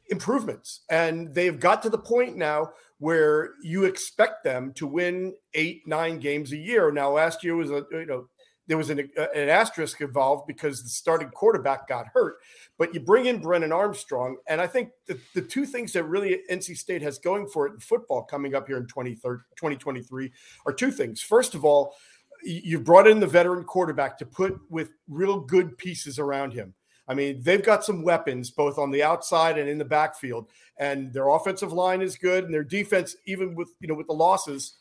improvements. 0.10 0.82
And 0.90 1.34
they've 1.34 1.60
got 1.60 1.82
to 1.84 1.90
the 1.90 1.98
point 1.98 2.38
now 2.38 2.72
where 3.00 3.52
you 3.62 3.86
expect 3.86 4.44
them 4.44 4.72
to 4.74 4.88
win 4.88 5.34
eight, 5.54 5.82
nine 5.86 6.20
games 6.20 6.52
a 6.52 6.58
year. 6.58 6.92
Now, 6.92 7.12
last 7.12 7.44
year 7.44 7.56
was 7.56 7.72
a, 7.72 7.86
you 7.92 8.06
know, 8.06 8.28
there 8.68 8.78
was 8.78 8.90
an, 8.90 9.10
uh, 9.18 9.28
an 9.36 9.50
asterisk 9.50 10.02
involved 10.02 10.48
because 10.48 10.82
the 10.82 10.90
starting 10.90 11.30
quarterback 11.30 11.88
got 11.88 12.08
hurt. 12.14 12.38
But 12.78 12.94
you 12.94 13.00
bring 13.00 13.28
in 13.28 13.40
Brennan 13.40 13.72
Armstrong. 13.72 14.38
And 14.48 14.60
I 14.60 14.68
think 14.68 14.90
the, 15.08 15.20
the 15.34 15.42
two 15.42 15.66
things 15.66 15.94
that 15.94 16.04
really 16.04 16.42
NC 16.50 16.78
State 16.78 17.02
has 17.02 17.20
going 17.20 17.48
for 17.48 17.68
it 17.68 17.74
in 17.74 17.80
football 17.80 18.24
coming 18.24 18.56
up 18.56 18.68
here 18.68 18.78
in 18.78 18.88
2023 18.88 20.32
are 20.66 20.74
two 20.74 20.92
things. 20.92 21.22
First 21.22 21.54
of 21.54 21.64
all, 21.64 21.94
you've 22.44 22.84
brought 22.84 23.08
in 23.08 23.20
the 23.20 23.28
veteran 23.28 23.64
quarterback 23.64 24.18
to 24.20 24.26
put 24.26 24.60
with 24.70 24.92
real 25.08 25.40
good 25.40 25.78
pieces 25.78 26.20
around 26.20 26.54
him. 26.54 26.74
I 27.08 27.14
mean, 27.14 27.42
they've 27.44 27.64
got 27.64 27.84
some 27.84 28.04
weapons 28.04 28.50
both 28.50 28.78
on 28.78 28.92
the 28.92 29.04
outside 29.04 29.58
and 29.58 29.70
in 29.70 29.78
the 29.78 29.86
backfield, 29.86 30.50
and 30.78 31.14
their 31.14 31.30
offensive 31.30 31.72
line 31.72 32.02
is 32.02 32.16
good, 32.16 32.46
and 32.46 32.54
their 32.54 32.64
defense, 32.64 33.16
even 33.26 33.56
with 33.56 33.70
you 33.80 33.88
know 33.88 33.94
with 33.94 34.08
the 34.08 34.14
losses, 34.14 34.78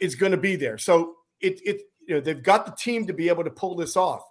is 0.00 0.14
going 0.14 0.32
to 0.32 0.38
be 0.38 0.56
there. 0.56 0.78
So 0.78 1.16
it 1.40 1.60
it 1.64 1.82
you 2.06 2.14
know 2.14 2.20
they've 2.20 2.42
got 2.42 2.66
the 2.66 2.72
team 2.72 3.06
to 3.06 3.12
be 3.12 3.28
able 3.28 3.44
to 3.44 3.50
pull 3.50 3.74
this 3.74 3.96
off, 3.96 4.22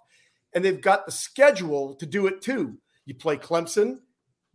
and 0.54 0.64
they've 0.64 0.80
got 0.80 1.04
the 1.04 1.12
schedule 1.12 1.94
to 1.96 2.06
do 2.06 2.26
it 2.26 2.40
too. 2.40 2.78
You 3.04 3.14
play 3.14 3.36
Clemson, 3.36 3.98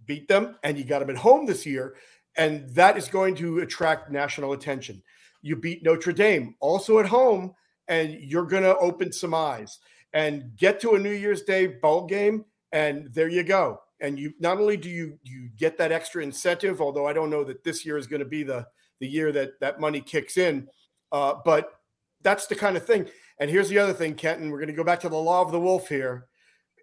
beat 0.06 0.28
them, 0.28 0.58
and 0.64 0.78
you 0.78 0.84
got 0.84 1.00
them 1.00 1.12
at 1.12 1.18
home 1.18 1.46
this 1.46 1.66
year, 1.66 1.96
and 2.38 2.69
that 2.72 2.98
is 2.98 3.08
going 3.08 3.36
to 3.36 3.60
attract 3.60 4.12
national 4.12 4.54
attention. 4.54 5.02
You 5.44 5.58
beat 5.58 5.84
Notre 5.84 6.14
Dame, 6.14 6.56
also 6.60 7.00
at 7.00 7.06
home, 7.06 7.54
and 7.88 8.14
you're 8.14 8.46
going 8.46 8.64
to 8.64 8.78
open 8.78 9.12
some 9.12 9.34
eyes 9.34 9.80
and 10.14 10.56
get 10.56 10.80
to 10.80 10.96
a 10.96 11.00
New 11.00 11.12
Year's 11.12 11.44
Day 11.44 11.68
bowl 11.68 12.06
game 12.06 12.46
and 12.74 13.14
there 13.14 13.30
you 13.30 13.44
go. 13.44 13.80
And 14.02 14.20
you 14.20 14.34
not 14.40 14.58
only 14.60 14.75
do 14.75 14.90
you 14.90 15.18
you 15.24 15.50
get 15.56 15.78
that 15.78 15.94
extra 15.94 16.22
incentive 16.22 16.81
although 16.81 17.08
i 17.08 17.14
don't 17.14 17.30
know 17.30 17.46
that 17.46 17.64
this 17.64 17.86
year 17.86 17.98
is 17.98 18.08
going 18.08 18.20
to 18.20 18.25
be 18.25 18.44
the 18.44 18.68
the 19.00 19.08
year 19.08 19.31
that 19.31 19.58
that 19.62 19.80
money 19.80 20.02
kicks 20.02 20.36
in 20.36 20.68
uh, 21.14 21.36
but 21.46 21.80
that's 22.22 22.48
the 22.48 22.56
kind 22.56 22.75
of 22.75 22.86
thing. 22.86 23.08
And 23.40 23.50
here's 23.50 23.70
the 23.70 23.78
other 23.78 23.94
thing 23.94 24.16
kenton 24.16 24.50
we're 24.50 24.58
going 24.58 24.68
to 24.68 24.74
go 24.74 24.84
back 24.84 25.00
to 25.02 25.10
the 25.10 25.16
law 25.16 25.42
of 25.42 25.54
the 25.54 25.60
wolf 25.60 25.88
here. 25.88 26.25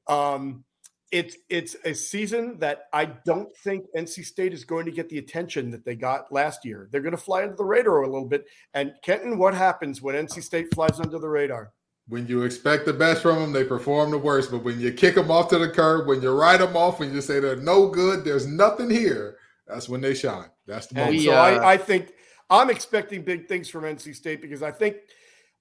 Um, 0.06 0.64
it's 1.12 1.36
it's 1.48 1.74
a 1.84 1.92
season 1.92 2.56
that 2.60 2.82
i 2.92 3.04
don't 3.04 3.52
think 3.64 3.84
nc 3.96 4.24
state 4.24 4.52
is 4.52 4.64
going 4.64 4.86
to 4.86 4.92
get 4.92 5.08
the 5.08 5.18
attention 5.18 5.68
that 5.72 5.84
they 5.84 5.96
got 5.96 6.32
last 6.32 6.64
year. 6.64 6.88
They're 6.90 7.00
going 7.00 7.16
to 7.16 7.18
fly 7.18 7.42
under 7.42 7.56
the 7.56 7.64
radar 7.64 8.02
a 8.02 8.08
little 8.08 8.28
bit. 8.28 8.46
And 8.72 8.92
kenton 9.02 9.36
what 9.36 9.52
happens 9.52 10.00
when 10.00 10.14
nc 10.14 10.42
state 10.42 10.72
flies 10.72 11.00
under 11.00 11.18
the 11.18 11.28
radar 11.28 11.72
when 12.10 12.26
you 12.26 12.42
expect 12.42 12.86
the 12.86 12.92
best 12.92 13.22
from 13.22 13.38
them, 13.38 13.52
they 13.52 13.64
perform 13.64 14.10
the 14.10 14.18
worst. 14.18 14.50
But 14.50 14.64
when 14.64 14.80
you 14.80 14.92
kick 14.92 15.14
them 15.14 15.30
off 15.30 15.48
to 15.50 15.58
the 15.58 15.70
curb, 15.70 16.08
when 16.08 16.20
you 16.20 16.32
write 16.32 16.58
them 16.58 16.76
off, 16.76 16.98
when 16.98 17.14
you 17.14 17.20
say 17.20 17.38
they're 17.38 17.56
no 17.56 17.88
good, 17.88 18.24
there's 18.24 18.46
nothing 18.46 18.90
here, 18.90 19.38
that's 19.66 19.88
when 19.88 20.00
they 20.00 20.14
shine. 20.14 20.50
That's 20.66 20.88
the 20.88 20.96
moment. 20.96 21.22
so 21.22 21.32
uh, 21.32 21.36
I, 21.36 21.72
I, 21.72 21.76
think 21.76 22.12
I'm 22.50 22.68
expecting 22.68 23.22
big 23.22 23.46
things 23.46 23.68
from 23.68 23.84
NC 23.84 24.16
State 24.16 24.42
because 24.42 24.62
I 24.62 24.72
think 24.72 24.96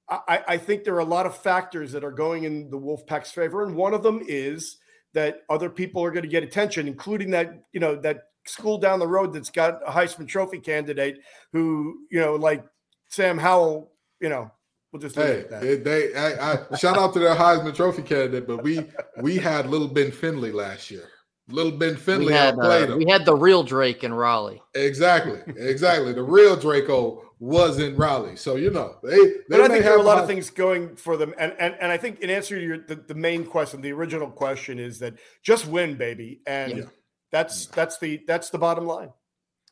I, 0.10 0.42
I, 0.48 0.58
think 0.58 0.84
there 0.84 0.96
are 0.96 1.00
a 1.00 1.06
lot 1.06 1.28
of 1.28 1.38
factors 1.38 1.92
that 1.92 2.04
are 2.04 2.12
going 2.12 2.46
in 2.46 2.72
the 2.72 2.80
Wolfpack's 2.80 3.32
favor, 3.32 3.64
and 3.64 3.76
one 3.76 3.94
of 3.94 4.02
them 4.02 4.24
is 4.28 4.78
that 5.14 5.42
other 5.52 5.70
people 5.70 6.04
are 6.04 6.12
going 6.12 6.24
to 6.24 6.30
get 6.30 6.42
attention, 6.44 6.88
including 6.88 7.30
that 7.32 7.64
you 7.74 7.80
know 7.80 7.96
that 7.98 8.24
school 8.48 8.80
down 8.80 8.98
the 8.98 9.08
road 9.08 9.34
that's 9.34 9.52
got 9.52 9.82
a 9.88 9.92
Heisman 9.92 10.28
Trophy 10.28 10.58
candidate 10.58 11.20
who 11.54 12.00
you 12.10 12.20
know 12.20 12.36
like 12.36 12.66
Sam 13.10 13.38
Howell, 13.38 13.92
you 14.20 14.30
know 14.30 14.52
We'll 14.92 15.00
just 15.00 15.16
hey, 15.16 15.46
they 15.76 16.16
I, 16.16 16.54
I, 16.54 16.78
shout 16.78 16.98
out 16.98 17.14
to 17.14 17.20
their 17.20 17.36
Heisman 17.36 17.76
Trophy 17.76 18.02
candidate, 18.02 18.48
but 18.48 18.64
we 18.64 18.88
we 19.22 19.38
had 19.38 19.68
little 19.68 19.88
Ben 19.88 20.12
Finley 20.12 20.52
last 20.52 20.90
year. 20.90 21.08
Little 21.48 21.72
Ben 21.72 21.96
Finley 21.96 22.28
we 22.28 22.34
had, 22.34 22.58
uh, 22.60 22.96
we 22.98 23.10
had 23.10 23.26
the 23.26 23.36
real 23.36 23.64
Drake 23.64 24.04
in 24.04 24.14
Raleigh. 24.14 24.62
Exactly, 24.76 25.42
exactly. 25.58 26.14
the 26.14 26.24
real 26.24 26.56
Draco 26.56 27.24
was 27.40 27.80
in 27.80 27.96
Raleigh, 27.98 28.36
so 28.36 28.56
you 28.56 28.72
know 28.72 28.98
they. 29.04 29.16
they 29.16 29.34
but 29.50 29.62
I 29.62 29.68
think 29.68 29.84
there 29.84 29.94
are 29.94 30.00
a 30.00 30.04
lot 30.04 30.18
of 30.18 30.28
things 30.28 30.50
going 30.50 30.96
for 30.96 31.18
them, 31.18 31.36
and 31.38 31.54
and 31.60 31.76
and 31.80 31.92
I 31.92 31.98
think 31.98 32.22
in 32.22 32.32
answer 32.32 32.56
to 32.56 32.66
your 32.66 32.78
the, 32.80 32.96
the 32.96 33.16
main 33.16 33.46
question, 33.46 33.82
the 33.82 33.92
original 33.92 34.30
question 34.30 34.80
is 34.80 34.98
that 35.00 35.16
just 35.44 35.68
win, 35.68 35.96
baby, 35.96 36.42
and 36.48 36.78
yeah. 36.78 36.84
that's 37.32 37.68
that's 37.68 38.00
the 38.00 38.24
that's 38.28 38.50
the 38.50 38.58
bottom 38.58 38.88
line. 38.88 39.10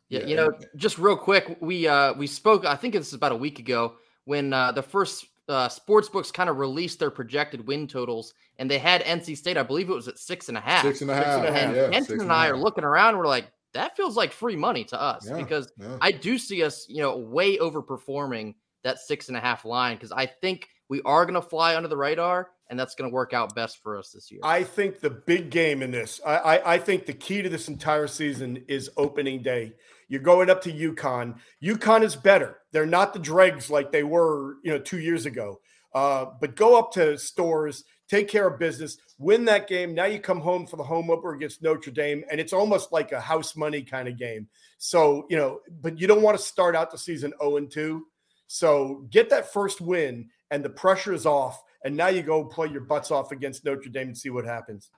Yeah, 0.10 0.26
you 0.26 0.36
know, 0.36 0.52
just 0.76 1.00
real 1.00 1.18
quick, 1.18 1.58
we 1.60 1.88
uh 1.88 2.14
we 2.14 2.28
spoke. 2.28 2.66
I 2.66 2.76
think 2.76 2.94
this 2.94 3.08
is 3.08 3.14
about 3.14 3.32
a 3.32 3.36
week 3.36 3.58
ago 3.58 3.96
when 4.28 4.52
uh, 4.52 4.74
the 4.74 4.84
first 4.84 5.26
uh, 5.48 5.70
sports 5.70 6.10
books 6.10 6.32
kind 6.32 6.50
of 6.50 6.58
released 6.58 7.00
their 7.00 7.10
projected 7.10 7.66
win 7.66 7.88
totals, 7.88 8.34
and 8.60 8.70
they 8.70 8.78
had 8.78 9.02
NC 9.06 9.38
State, 9.38 9.58
I 9.58 9.64
believe 9.64 9.90
it 9.90 9.94
was 9.94 10.10
at 10.10 10.20
six 10.20 10.50
and 10.50 10.58
a 10.58 10.62
half. 10.62 10.84
Six 10.84 11.02
and 11.02 11.10
a 11.10 11.16
half. 11.16 11.26
Six 11.26 11.38
and, 11.38 11.48
a 11.48 11.60
half. 11.60 11.76
Yeah, 11.76 11.90
Kenton 11.90 12.22
and 12.22 12.32
I 12.32 12.50
are 12.50 12.58
looking 12.58 12.84
around. 12.84 13.18
We're 13.18 13.26
like, 13.26 13.46
that 13.74 13.96
feels 13.96 14.18
like 14.18 14.34
free 14.34 14.58
money 14.58 14.84
to 14.86 15.02
us 15.02 15.26
yeah, 15.28 15.38
because 15.38 15.72
yeah. 15.80 15.98
I 16.02 16.12
do 16.12 16.38
see 16.38 16.62
us, 16.62 16.86
you 16.90 17.02
know, 17.02 17.16
way 17.16 17.58
overperforming 17.58 18.56
that 18.84 19.00
six 19.00 19.30
and 19.30 19.38
a 19.38 19.40
half 19.40 19.64
line 19.64 19.96
because 19.96 20.12
I 20.12 20.26
think 20.26 20.68
we 20.90 21.02
are 21.04 21.26
going 21.26 21.42
to 21.42 21.42
fly 21.42 21.76
under 21.76 21.88
the 21.88 21.98
radar. 21.98 22.50
and 22.70 22.78
that's 22.78 22.96
going 22.96 23.10
to 23.10 23.14
work 23.14 23.32
out 23.34 23.56
best 23.56 23.82
for 23.82 23.98
us 23.98 24.12
this 24.12 24.30
year. 24.30 24.42
I 24.44 24.64
think 24.64 25.00
the 25.00 25.10
big 25.10 25.50
game 25.50 25.82
in 25.82 25.92
this, 25.92 26.20
I, 26.26 26.36
I, 26.36 26.74
I 26.74 26.78
think 26.80 27.06
the 27.06 27.14
key 27.14 27.42
to 27.42 27.48
this 27.48 27.70
entire 27.70 28.08
season 28.08 28.66
is 28.68 28.90
opening 28.98 29.42
day. 29.42 29.74
You're 30.08 30.22
going 30.22 30.50
up 30.50 30.62
to 30.64 30.72
UConn. 30.72 31.36
UConn 31.64 32.04
is 32.04 32.16
better. 32.16 32.60
They're 32.72 32.86
not 32.86 33.14
the 33.14 33.20
dregs 33.20 33.70
like 33.70 33.92
they 33.92 34.04
were, 34.04 34.56
you 34.64 34.72
know, 34.72 34.80
two 34.80 35.00
years 35.00 35.26
ago. 35.26 35.60
Uh, 35.94 36.28
but 36.40 36.56
go 36.56 36.78
up 36.78 36.92
to 36.94 37.18
Storrs, 37.18 37.84
take 38.08 38.28
care 38.28 38.48
of 38.48 38.60
business, 38.60 38.98
win 39.18 39.46
that 39.46 39.68
game. 39.68 39.94
Now 39.94 40.06
you 40.06 40.20
come 40.20 40.40
home 40.40 40.68
for 40.68 40.78
the 40.78 40.84
home 40.84 41.10
opener 41.10 41.34
against 41.34 41.64
Notre 41.64 41.92
Dame, 41.92 42.24
and 42.30 42.40
it's 42.40 42.54
almost 42.54 42.92
like 42.92 43.12
a 43.12 43.20
house 43.20 43.56
money 43.56 43.82
kind 43.82 44.08
of 44.08 44.18
game. 44.18 44.48
So, 44.78 45.26
you 45.30 45.38
know, 45.38 45.60
but 45.82 46.00
you 46.00 46.08
don't 46.08 46.22
want 46.22 46.38
to 46.38 46.44
start 46.44 46.76
out 46.76 46.92
the 46.92 46.98
season 46.98 47.34
0 47.42 47.58
and 47.58 47.72
2. 47.72 48.06
So 48.48 49.06
get 49.10 49.30
that 49.30 49.52
first 49.52 49.82
win, 49.82 50.30
and 50.52 50.64
the 50.64 50.70
pressure 50.70 51.14
is 51.14 51.26
off. 51.26 51.62
And 51.84 51.96
now 51.96 52.08
you 52.08 52.22
go 52.22 52.44
play 52.44 52.68
your 52.68 52.82
butts 52.82 53.12
off 53.12 53.32
against 53.32 53.66
Notre 53.66 53.90
Dame 53.90 54.08
and 54.08 54.18
see 54.18 54.30
what 54.30 54.46
happens. 54.46 54.90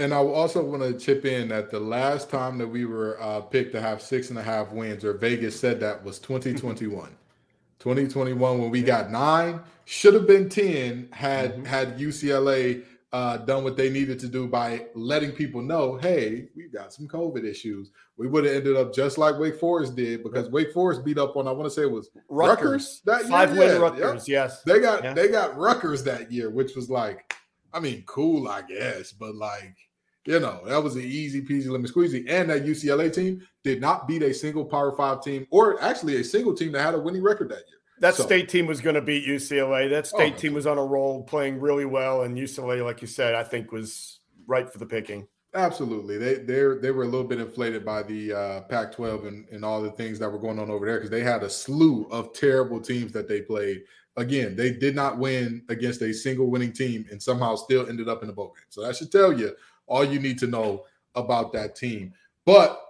And 0.00 0.14
I 0.14 0.16
also 0.16 0.64
want 0.64 0.82
to 0.82 0.98
chip 0.98 1.26
in 1.26 1.48
that 1.48 1.70
the 1.70 1.78
last 1.78 2.30
time 2.30 2.56
that 2.56 2.66
we 2.66 2.86
were 2.86 3.20
uh, 3.20 3.42
picked 3.42 3.72
to 3.72 3.82
have 3.82 4.00
six 4.00 4.30
and 4.30 4.38
a 4.38 4.42
half 4.42 4.72
wins, 4.72 5.04
or 5.04 5.12
Vegas 5.12 5.60
said 5.60 5.78
that 5.80 6.02
was 6.02 6.18
2021. 6.18 7.10
2021 7.80 8.58
when 8.58 8.70
we 8.70 8.82
got 8.82 9.10
nine 9.10 9.58
should 9.86 10.12
have 10.12 10.26
been 10.26 10.50
10 10.50 11.08
had 11.12 11.54
mm-hmm. 11.54 11.64
had 11.64 11.98
ucla 11.98 12.82
uh, 13.12 13.38
done 13.38 13.64
what 13.64 13.74
they 13.74 13.88
needed 13.88 14.20
to 14.20 14.28
do 14.28 14.46
by 14.46 14.86
letting 14.94 15.32
people 15.32 15.62
know 15.62 15.96
hey 15.96 16.46
we've 16.54 16.72
got 16.72 16.92
some 16.92 17.08
covid 17.08 17.42
issues. 17.42 17.90
We 18.18 18.28
would 18.28 18.44
have 18.44 18.54
ended 18.54 18.76
up 18.76 18.94
just 18.94 19.16
like 19.16 19.38
wake 19.38 19.58
forest 19.58 19.96
did 19.96 20.22
because 20.22 20.50
wake 20.50 20.74
forest 20.74 21.06
beat 21.06 21.16
up 21.16 21.36
on 21.36 21.48
i 21.48 21.52
want 21.52 21.64
to 21.64 21.70
say 21.70 21.82
it 21.82 21.90
was 21.90 22.10
rutgers, 22.28 22.60
rutgers 22.64 23.02
that 23.06 23.22
year? 23.22 23.30
Five 23.30 23.56
win 23.56 23.80
rutgers 23.80 24.28
yes. 24.28 24.62
They 24.62 24.78
got 24.78 25.02
yeah. 25.02 25.14
they 25.14 25.28
got 25.28 25.56
rutgers 25.56 26.04
that 26.04 26.30
year 26.30 26.50
which 26.50 26.76
was 26.76 26.90
like 26.90 27.34
i 27.72 27.80
mean 27.80 28.04
cool 28.06 28.46
i 28.46 28.60
guess 28.60 29.10
but 29.10 29.34
like 29.34 29.76
you 30.26 30.38
know, 30.38 30.60
that 30.66 30.82
was 30.82 30.96
an 30.96 31.02
easy 31.02 31.42
peasy 31.42 31.68
lemon 31.68 31.90
squeezy. 31.90 32.24
And 32.28 32.50
that 32.50 32.64
UCLA 32.64 33.12
team 33.12 33.46
did 33.64 33.80
not 33.80 34.06
beat 34.06 34.22
a 34.22 34.34
single 34.34 34.64
Power 34.64 34.94
Five 34.96 35.22
team, 35.22 35.46
or 35.50 35.82
actually 35.82 36.16
a 36.16 36.24
single 36.24 36.54
team 36.54 36.72
that 36.72 36.82
had 36.82 36.94
a 36.94 37.00
winning 37.00 37.22
record 37.22 37.48
that 37.50 37.64
year. 37.68 37.78
That 38.00 38.14
so. 38.14 38.24
state 38.24 38.48
team 38.48 38.66
was 38.66 38.80
going 38.80 38.94
to 38.94 39.02
beat 39.02 39.26
UCLA. 39.26 39.90
That 39.90 40.06
state 40.06 40.34
oh, 40.36 40.38
team 40.38 40.54
was 40.54 40.66
on 40.66 40.78
a 40.78 40.84
roll, 40.84 41.22
playing 41.22 41.60
really 41.60 41.84
well, 41.84 42.22
and 42.22 42.36
UCLA, 42.36 42.84
like 42.84 43.02
you 43.02 43.06
said, 43.06 43.34
I 43.34 43.44
think 43.44 43.72
was 43.72 44.20
right 44.46 44.70
for 44.70 44.78
the 44.78 44.86
picking. 44.86 45.26
Absolutely, 45.52 46.16
they 46.16 46.34
they 46.34 46.62
they 46.80 46.90
were 46.92 47.02
a 47.02 47.08
little 47.08 47.26
bit 47.26 47.40
inflated 47.40 47.84
by 47.84 48.02
the 48.02 48.32
uh, 48.32 48.60
Pac-12 48.62 49.26
and, 49.26 49.48
and 49.48 49.64
all 49.64 49.82
the 49.82 49.90
things 49.90 50.18
that 50.18 50.30
were 50.30 50.38
going 50.38 50.58
on 50.58 50.70
over 50.70 50.86
there 50.86 50.96
because 50.96 51.10
they 51.10 51.22
had 51.22 51.42
a 51.42 51.50
slew 51.50 52.06
of 52.10 52.32
terrible 52.32 52.80
teams 52.80 53.12
that 53.12 53.28
they 53.28 53.42
played. 53.42 53.82
Again, 54.16 54.54
they 54.54 54.72
did 54.72 54.94
not 54.94 55.18
win 55.18 55.62
against 55.68 56.02
a 56.02 56.12
single 56.12 56.50
winning 56.50 56.72
team 56.72 57.06
and 57.10 57.20
somehow 57.22 57.56
still 57.56 57.88
ended 57.88 58.08
up 58.08 58.22
in 58.22 58.28
the 58.28 58.32
bowl 58.32 58.54
game. 58.56 58.66
So 58.68 58.82
that 58.82 58.96
should 58.96 59.10
tell 59.10 59.32
you 59.32 59.54
all 59.90 60.04
you 60.04 60.18
need 60.18 60.38
to 60.38 60.46
know 60.46 60.84
about 61.14 61.52
that 61.52 61.76
team. 61.76 62.14
But 62.46 62.80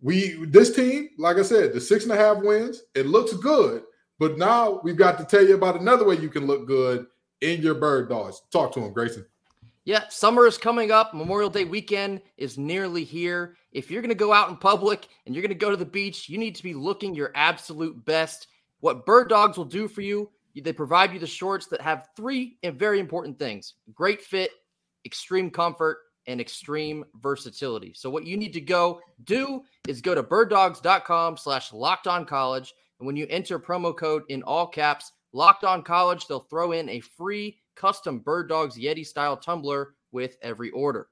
we 0.00 0.44
this 0.46 0.74
team, 0.74 1.10
like 1.18 1.38
I 1.38 1.42
said, 1.42 1.72
the 1.72 1.80
six 1.80 2.04
and 2.04 2.12
a 2.12 2.16
half 2.16 2.38
wins, 2.38 2.82
it 2.94 3.06
looks 3.06 3.32
good. 3.32 3.82
But 4.18 4.38
now 4.38 4.80
we've 4.84 4.96
got 4.96 5.18
to 5.18 5.24
tell 5.24 5.44
you 5.44 5.54
about 5.54 5.80
another 5.80 6.04
way 6.04 6.16
you 6.16 6.28
can 6.28 6.46
look 6.46 6.66
good 6.66 7.06
in 7.40 7.62
your 7.62 7.74
bird 7.74 8.08
dogs. 8.08 8.42
Talk 8.52 8.72
to 8.74 8.80
him, 8.80 8.92
Grayson. 8.92 9.24
Yeah, 9.84 10.04
summer 10.08 10.46
is 10.46 10.58
coming 10.58 10.90
up. 10.90 11.14
Memorial 11.14 11.48
Day 11.48 11.64
weekend 11.64 12.20
is 12.36 12.58
nearly 12.58 13.02
here. 13.02 13.56
If 13.72 13.90
you're 13.90 14.02
going 14.02 14.10
to 14.10 14.14
go 14.14 14.32
out 14.32 14.50
in 14.50 14.56
public 14.56 15.08
and 15.24 15.34
you're 15.34 15.42
going 15.42 15.48
to 15.48 15.54
go 15.54 15.70
to 15.70 15.76
the 15.76 15.86
beach, 15.86 16.28
you 16.28 16.36
need 16.36 16.54
to 16.56 16.62
be 16.62 16.74
looking 16.74 17.14
your 17.14 17.32
absolute 17.34 18.04
best. 18.04 18.48
What 18.80 19.06
Bird 19.06 19.30
Dogs 19.30 19.56
will 19.56 19.64
do 19.64 19.88
for 19.88 20.02
you, 20.02 20.30
they 20.54 20.72
provide 20.72 21.12
you 21.14 21.18
the 21.18 21.26
shorts 21.26 21.66
that 21.68 21.80
have 21.80 22.08
three 22.14 22.58
very 22.62 23.00
important 23.00 23.38
things 23.38 23.74
great 23.94 24.20
fit, 24.20 24.50
extreme 25.06 25.50
comfort, 25.50 25.98
and 26.30 26.40
extreme 26.40 27.04
versatility. 27.20 27.92
So 27.94 28.08
what 28.08 28.26
you 28.26 28.36
need 28.36 28.52
to 28.52 28.60
go 28.60 29.00
do 29.24 29.62
is 29.88 30.00
go 30.00 30.14
to 30.14 30.22
birddogs.com 30.22 31.36
slash 31.36 31.72
locked 31.72 32.06
on 32.06 32.24
college. 32.24 32.72
And 32.98 33.06
when 33.06 33.16
you 33.16 33.26
enter 33.28 33.58
promo 33.58 33.96
code 33.96 34.22
in 34.28 34.42
all 34.44 34.66
caps, 34.66 35.12
locked 35.32 35.64
on 35.64 35.82
college, 35.82 36.26
they'll 36.26 36.46
throw 36.50 36.72
in 36.72 36.88
a 36.88 37.00
free 37.00 37.58
custom 37.74 38.20
Bird 38.20 38.48
Dogs 38.48 38.78
Yeti 38.78 39.04
style 39.04 39.36
tumbler 39.36 39.94
with 40.12 40.36
every 40.42 40.70
order. 40.70 41.08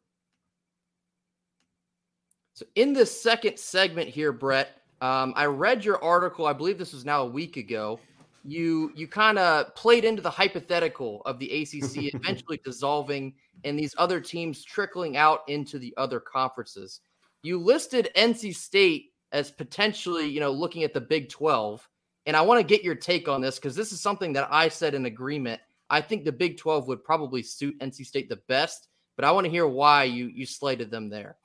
So 2.55 2.67
in 2.75 2.93
this 2.93 3.21
second 3.21 3.59
segment 3.59 4.09
here, 4.09 4.33
Brett, 4.33 4.83
um, 5.01 5.33
I 5.37 5.47
read 5.47 5.85
your 5.85 6.03
article. 6.03 6.47
I 6.47 6.53
believe 6.53 6.79
this 6.79 6.93
was 6.93 7.05
now 7.05 7.23
a 7.23 7.29
week 7.29 7.57
ago. 7.57 8.01
You 8.45 8.93
you 8.95 9.07
kind 9.07 9.39
of 9.39 9.75
played 9.75 10.05
into 10.05 10.23
the 10.23 10.31
hypothetical 10.31 11.23
of 11.25 11.39
the 11.39 11.63
ACC 11.63 12.15
eventually 12.15 12.61
dissolving 12.65 13.35
and 13.65 13.79
these 13.79 13.95
other 13.99 14.21
teams 14.21 14.65
trickling 14.65 15.17
out 15.17 15.41
into 15.49 15.79
the 15.79 15.95
other 15.97 16.21
conferences. 16.21 17.01
You 17.43 17.59
listed 17.59 18.11
NC 18.17 18.55
State 18.55 19.13
as 19.33 19.51
potentially, 19.51 20.27
you 20.27 20.41
know, 20.41 20.51
looking 20.51 20.85
at 20.85 20.95
the 20.95 21.01
Big 21.01 21.29
12. 21.29 21.87
And 22.27 22.37
I 22.37 22.43
want 22.43 22.61
to 22.61 22.67
get 22.67 22.85
your 22.85 22.95
take 22.95 23.29
on 23.29 23.41
this 23.41 23.57
because 23.57 23.75
this 23.75 23.93
is 23.93 24.01
something 24.01 24.33
that 24.35 24.49
I 24.51 24.69
said 24.69 24.95
in 24.95 25.07
agreement. 25.07 25.61
I 25.91 26.01
think 26.01 26.25
the 26.25 26.33
Big 26.33 26.59
12 26.59 26.87
would 26.89 27.05
probably 27.05 27.43
suit 27.43 27.79
NC 27.81 28.05
State 28.05 28.29
the 28.29 28.41
best, 28.49 28.89
but 29.17 29.25
I 29.25 29.31
want 29.31 29.45
to 29.45 29.51
hear 29.51 29.67
why 29.67 30.05
you 30.05 30.27
you 30.27 30.45
slated 30.45 30.91
them 30.91 31.09
there. 31.09 31.37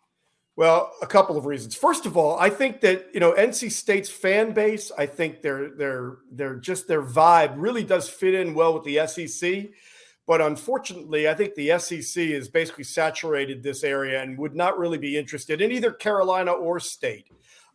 Well, 0.55 0.91
a 1.01 1.07
couple 1.07 1.35
of 1.35 1.45
reasons. 1.45 1.73
First 1.73 2.05
of 2.05 2.15
all, 2.15 2.37
I 2.37 2.49
think 2.49 2.81
that 2.81 3.09
you 3.13 3.19
know 3.19 3.33
NC 3.33 3.71
State's 3.71 4.09
fan 4.09 4.51
base. 4.51 4.91
I 4.97 5.05
think 5.05 5.41
their 5.41 5.69
their 5.69 6.17
their 6.31 6.55
just 6.55 6.87
their 6.87 7.01
vibe 7.01 7.53
really 7.55 7.83
does 7.83 8.09
fit 8.09 8.35
in 8.35 8.53
well 8.53 8.73
with 8.73 8.83
the 8.83 9.07
SEC. 9.07 9.71
But 10.25 10.41
unfortunately, 10.41 11.27
I 11.27 11.33
think 11.33 11.55
the 11.55 11.77
SEC 11.79 12.29
has 12.29 12.47
basically 12.47 12.85
saturated 12.85 13.61
this 13.61 13.83
area 13.83 14.21
and 14.21 14.37
would 14.37 14.55
not 14.55 14.77
really 14.77 14.97
be 14.97 15.17
interested 15.17 15.61
in 15.61 15.71
either 15.71 15.91
Carolina 15.91 16.51
or 16.51 16.79
State. 16.79 17.27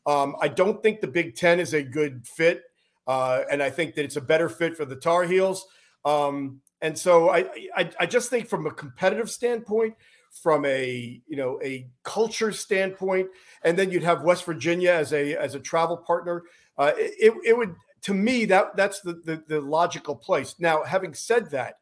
Um, 0.07 0.35
I 0.41 0.49
don't 0.49 0.83
think 0.83 1.01
the 1.01 1.09
Big 1.09 1.35
Ten 1.35 1.61
is 1.61 1.75
a 1.75 1.83
good 1.83 2.27
fit, 2.27 2.63
uh, 3.07 3.43
and 3.51 3.63
I 3.63 3.69
think 3.69 3.95
that 3.95 4.05
it's 4.05 4.17
a 4.17 4.23
better 4.23 4.49
fit 4.49 4.77
for 4.77 4.87
the 4.87 4.97
Tar 4.97 5.25
Heels. 5.25 5.67
Um, 6.07 6.63
and 6.81 6.97
so 6.97 7.29
I, 7.29 7.41
I, 7.77 7.91
I 8.01 8.07
just 8.07 8.31
think 8.31 8.49
from 8.49 8.67
a 8.67 8.71
competitive 8.71 9.31
standpoint, 9.31 9.95
from 10.31 10.65
a 10.65 11.21
you 11.27 11.37
know 11.37 11.61
a 11.63 11.87
culture 12.05 12.53
standpoint, 12.53 13.29
and 13.63 13.79
then 13.79 13.91
you'd 13.91 14.03
have 14.03 14.23
West 14.23 14.45
Virginia 14.45 14.93
as 14.93 15.13
a 15.13 15.35
as 15.37 15.55
a 15.55 15.61
travel 15.61 15.99
partner. 15.99 16.45
Uh, 16.79 16.93
it, 16.97 17.35
it 17.45 17.57
would 17.57 17.75
to 18.03 18.15
me 18.15 18.45
that 18.47 18.77
that's 18.77 19.01
the, 19.01 19.15
the 19.25 19.43
the 19.49 19.61
logical 19.61 20.17
place. 20.17 20.55
Now, 20.59 20.83
having 20.85 21.13
said 21.13 21.51
that 21.51 21.75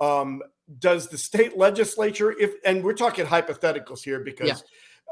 um, 0.00 0.42
does 0.78 1.08
the 1.08 1.18
state 1.18 1.56
legislature, 1.56 2.34
if 2.38 2.54
and 2.64 2.82
we're 2.82 2.94
talking 2.94 3.26
hypotheticals 3.26 4.02
here 4.02 4.20
because 4.20 4.48
yeah. 4.48 4.54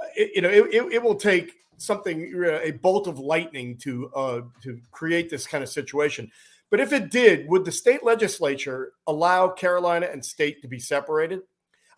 Uh, 0.01 0.07
it, 0.17 0.31
you 0.35 0.43
know 0.43 0.49
it, 0.49 0.67
it, 0.73 0.93
it, 0.95 1.03
will 1.03 1.17
take 1.17 1.55
something 1.77 2.33
a 2.63 2.71
bolt 2.71 3.09
of 3.09 3.19
lightning 3.19 3.77
to 3.79 4.09
uh, 4.15 4.41
to 4.63 4.81
create 4.91 5.29
this 5.29 5.47
kind 5.47 5.63
of 5.65 5.69
situation. 5.69 6.31
But 6.71 6.81
if 6.81 6.93
it 6.93 7.11
did, 7.11 7.49
would 7.49 7.65
the 7.65 7.73
state 7.73 8.05
legislature 8.05 8.93
allow 9.07 9.49
Carolina 9.49 10.09
and 10.13 10.25
state 10.25 10.61
to 10.63 10.69
be 10.69 10.79
separated? 10.79 11.41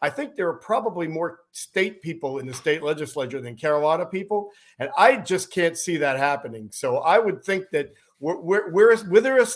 I 0.03 0.09
think 0.09 0.35
there 0.35 0.49
are 0.49 0.55
probably 0.55 1.07
more 1.09 1.41
state 1.53 2.01
people 2.01 2.39
in 2.39 2.47
the 2.47 2.55
state 2.55 2.83
legislature 2.83 3.41
than 3.41 3.57
Carolina 3.57 4.07
people, 4.07 4.51
and 4.79 4.89
I 4.97 5.17
just 5.17 5.53
can't 5.53 5.77
see 5.77 5.99
that 5.99 6.17
happening. 6.17 6.71
So 6.73 6.99
I 6.99 7.19
would 7.19 7.45
think 7.45 7.65
that 7.73 7.93
where 8.19 8.37
where 8.37 8.71
where 8.71 9.47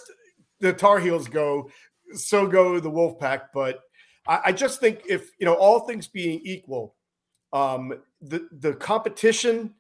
the 0.61 0.73
Tar 0.73 0.99
Heels 0.99 1.29
go, 1.29 1.71
so 2.15 2.47
go 2.47 2.79
the 2.81 2.91
Wolfpack. 2.91 3.47
But 3.53 3.81
I, 4.27 4.41
I, 4.47 4.53
just 4.53 4.81
think 4.81 5.03
if 5.09 5.31
you 5.39 5.47
know 5.47 5.55
all 5.55 5.81
things 5.81 6.07
being 6.07 6.41
equal, 6.45 6.95
um, 7.53 7.95
the 8.21 8.49
the 8.53 8.75
competition, 8.75 9.75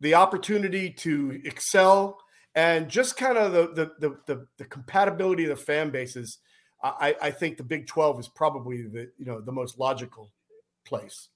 the 0.00 0.14
opportunity 0.14 0.90
to 0.90 1.40
excel, 1.44 2.18
and 2.54 2.88
just 2.88 3.16
kind 3.16 3.38
of 3.38 3.52
the 3.52 3.68
the 3.68 4.08
the, 4.08 4.16
the, 4.26 4.46
the 4.58 4.64
compatibility 4.64 5.44
of 5.44 5.50
the 5.50 5.64
fan 5.64 5.90
bases, 5.90 6.38
I, 6.82 7.16
I 7.20 7.30
think 7.30 7.56
the 7.56 7.64
Big 7.64 7.86
Twelve 7.86 8.18
is 8.20 8.28
probably 8.28 8.82
the 8.82 9.10
you 9.18 9.26
know 9.26 9.40
the 9.40 9.52
most 9.52 9.78
logical 9.78 10.30
place. 10.86 11.28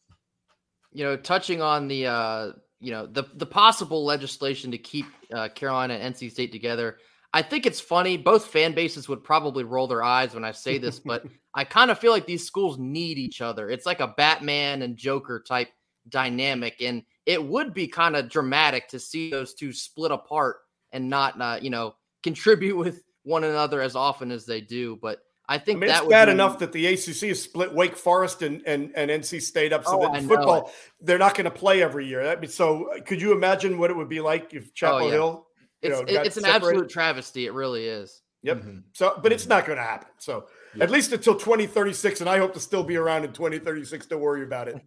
You 0.92 1.04
know, 1.04 1.16
touching 1.16 1.62
on 1.62 1.88
the 1.88 2.06
uh, 2.06 2.52
you 2.80 2.92
know 2.92 3.06
the 3.06 3.24
the 3.34 3.46
possible 3.46 4.04
legislation 4.04 4.70
to 4.72 4.78
keep 4.78 5.06
uh, 5.32 5.48
Carolina 5.48 5.94
and 5.94 6.14
NC 6.14 6.30
State 6.30 6.52
together. 6.52 6.98
I 7.34 7.42
think 7.42 7.64
it's 7.64 7.80
funny. 7.80 8.16
Both 8.16 8.46
fan 8.46 8.74
bases 8.74 9.08
would 9.08 9.24
probably 9.24 9.64
roll 9.64 9.86
their 9.86 10.02
eyes 10.02 10.34
when 10.34 10.44
I 10.44 10.52
say 10.52 10.78
this, 10.78 10.98
but 10.98 11.24
I 11.54 11.64
kind 11.64 11.90
of 11.90 11.98
feel 11.98 12.12
like 12.12 12.26
these 12.26 12.46
schools 12.46 12.78
need 12.78 13.18
each 13.18 13.40
other. 13.40 13.70
It's 13.70 13.86
like 13.86 14.00
a 14.00 14.08
Batman 14.08 14.82
and 14.82 14.96
Joker 14.96 15.42
type 15.46 15.68
dynamic, 16.08 16.82
and 16.82 17.02
it 17.24 17.42
would 17.42 17.72
be 17.72 17.88
kind 17.88 18.16
of 18.16 18.28
dramatic 18.28 18.88
to 18.88 18.98
see 18.98 19.30
those 19.30 19.54
two 19.54 19.72
split 19.72 20.10
apart 20.10 20.56
and 20.92 21.08
not, 21.08 21.40
uh, 21.40 21.58
you 21.60 21.70
know, 21.70 21.94
contribute 22.22 22.76
with 22.76 23.02
one 23.22 23.44
another 23.44 23.80
as 23.80 23.96
often 23.96 24.30
as 24.30 24.44
they 24.44 24.60
do. 24.60 24.98
But 25.00 25.20
I 25.48 25.58
think 25.58 25.78
I 25.78 25.80
mean, 25.80 25.88
that 25.88 26.02
it's 26.02 26.10
bad 26.10 26.26
be... 26.26 26.32
enough 26.32 26.58
that 26.58 26.72
the 26.72 26.86
ACC 26.86 27.28
has 27.28 27.42
split 27.42 27.72
Wake 27.72 27.96
Forest 27.96 28.42
and, 28.42 28.62
and, 28.66 28.92
and 28.94 29.10
NC 29.10 29.40
State 29.40 29.72
up 29.72 29.84
so 29.84 30.02
oh, 30.02 30.12
that 30.12 30.22
football 30.22 30.72
they're 31.00 31.18
not 31.18 31.34
going 31.34 31.44
to 31.44 31.50
play 31.50 31.82
every 31.82 32.06
year. 32.06 32.24
That, 32.24 32.50
so 32.50 32.90
could 33.06 33.20
you 33.20 33.32
imagine 33.32 33.78
what 33.78 33.90
it 33.90 33.96
would 33.96 34.08
be 34.08 34.20
like 34.20 34.52
if 34.52 34.64
oh, 34.64 34.70
Chapel 34.74 34.98
oh, 34.98 35.06
yeah. 35.06 35.12
Hill 35.12 35.46
it's, 35.82 36.00
know, 36.00 36.04
it's 36.06 36.36
an 36.36 36.44
separated. 36.44 36.66
absolute 36.66 36.90
travesty. 36.90 37.46
It 37.46 37.52
really 37.52 37.86
is. 37.86 38.22
Yep. 38.42 38.58
Mm-hmm. 38.58 38.78
So, 38.92 39.18
but 39.22 39.32
it's 39.32 39.46
not 39.46 39.66
going 39.66 39.78
to 39.78 39.84
happen. 39.84 40.08
So, 40.18 40.46
at 40.80 40.90
least 40.90 41.12
until 41.12 41.34
2036, 41.34 42.20
and 42.20 42.30
I 42.30 42.38
hope 42.38 42.54
to 42.54 42.60
still 42.60 42.82
be 42.82 42.96
around 42.96 43.24
in 43.24 43.32
2036 43.32 44.06
to 44.06 44.18
worry 44.18 44.42
about 44.42 44.68
it. 44.68 44.80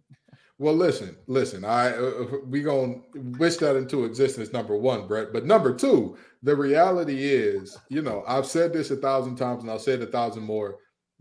Well, 0.58 0.74
listen, 0.74 1.16
listen. 1.26 1.66
I 1.66 1.92
uh, 1.94 2.00
uh 2.00 2.36
we 2.46 2.62
gonna 2.62 2.94
wish 3.38 3.56
that 3.56 3.76
into 3.76 4.04
existence. 4.06 4.54
Number 4.54 4.74
one, 4.74 5.06
Brett. 5.06 5.30
But 5.30 5.44
number 5.44 5.74
two, 5.74 6.16
the 6.42 6.56
reality 6.56 7.24
is, 7.24 7.76
you 7.90 8.00
know, 8.00 8.24
I've 8.26 8.46
said 8.46 8.72
this 8.72 8.90
a 8.90 8.96
thousand 8.96 9.36
times, 9.36 9.62
and 9.62 9.70
I'll 9.70 9.78
say 9.78 9.92
it 9.92 10.02
a 10.02 10.06
thousand 10.06 10.44
more. 10.44 10.76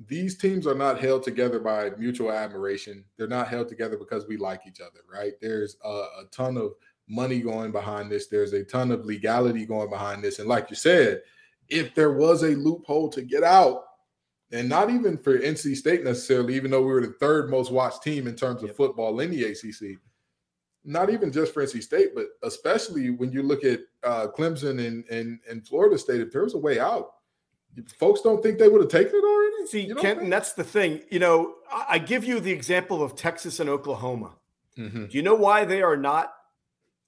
These 0.08 0.38
teams 0.38 0.66
are 0.66 0.76
not 0.76 1.02
held 1.02 1.24
together 1.24 1.60
by 1.60 1.90
mutual 1.98 2.32
admiration. 2.32 3.04
They're 3.18 3.28
not 3.28 3.50
held 3.50 3.68
together 3.68 3.98
because 3.98 4.26
we 4.26 4.38
like 4.38 4.62
each 4.68 4.80
other, 4.80 5.02
right? 5.12 5.34
There's 5.42 5.76
a, 5.84 5.90
a 5.90 6.24
ton 6.32 6.56
of 6.56 6.72
money 7.08 7.40
going 7.40 7.72
behind 7.72 8.12
this. 8.12 8.28
There's 8.28 8.54
a 8.54 8.64
ton 8.64 8.92
of 8.92 9.06
legality 9.06 9.66
going 9.66 9.90
behind 9.90 10.24
this, 10.24 10.40
and 10.40 10.48
like 10.48 10.70
you 10.70 10.76
said, 10.76 11.22
if 11.70 11.96
there 11.96 12.14
was 12.14 12.44
a 12.44 12.56
loophole 12.56 13.10
to 13.10 13.22
get 13.22 13.44
out, 13.44 13.84
and 14.52 14.70
not 14.70 14.90
even 14.90 15.18
for 15.18 15.38
NC 15.38 15.76
State 15.76 16.04
necessarily, 16.04 16.56
even 16.56 16.72
though 16.72 16.82
we 16.82 16.92
were 16.92 17.02
the 17.02 17.14
third 17.14 17.50
most 17.50 17.72
watched 17.72 18.04
team 18.04 18.28
in 18.28 18.36
terms 18.36 18.62
of 18.62 18.70
yep. 18.70 18.78
football 18.78 19.20
in 19.20 19.32
the 19.32 19.44
ACC. 19.44 20.00
Not 20.88 21.10
even 21.10 21.32
just 21.32 21.52
for 21.52 21.66
NC 21.66 21.82
State, 21.82 22.10
but 22.14 22.28
especially 22.44 23.10
when 23.10 23.32
you 23.32 23.42
look 23.42 23.64
at 23.64 23.80
uh, 24.04 24.28
Clemson 24.28 24.86
and, 24.86 25.04
and 25.10 25.40
and 25.50 25.68
Florida 25.68 25.98
State, 25.98 26.22
if 26.22 26.32
there 26.32 26.44
was 26.44 26.54
a 26.54 26.60
way 26.60 26.80
out, 26.80 27.16
folks 27.98 28.22
don't 28.22 28.42
think 28.44 28.60
they 28.60 28.68
would 28.68 28.82
have 28.82 28.92
taken 28.92 29.16
it 29.16 29.24
already. 29.24 29.68
See, 29.68 29.82
you 29.82 29.96
Kenton, 29.96 30.30
that's 30.30 30.54
the 30.54 30.64
thing. 30.64 31.02
You 31.10 31.18
know, 31.18 31.56
I 31.72 31.98
give 31.98 32.24
you 32.24 32.40
the 32.40 32.52
example 32.52 33.02
of 33.02 33.16
Texas 33.16 33.60
and 33.60 33.68
Oklahoma. 33.68 34.36
Mm-hmm. 34.78 35.06
Do 35.06 35.18
you 35.18 35.24
know 35.24 35.34
why 35.34 35.66
they 35.66 35.82
are 35.82 35.98
not 35.98 36.34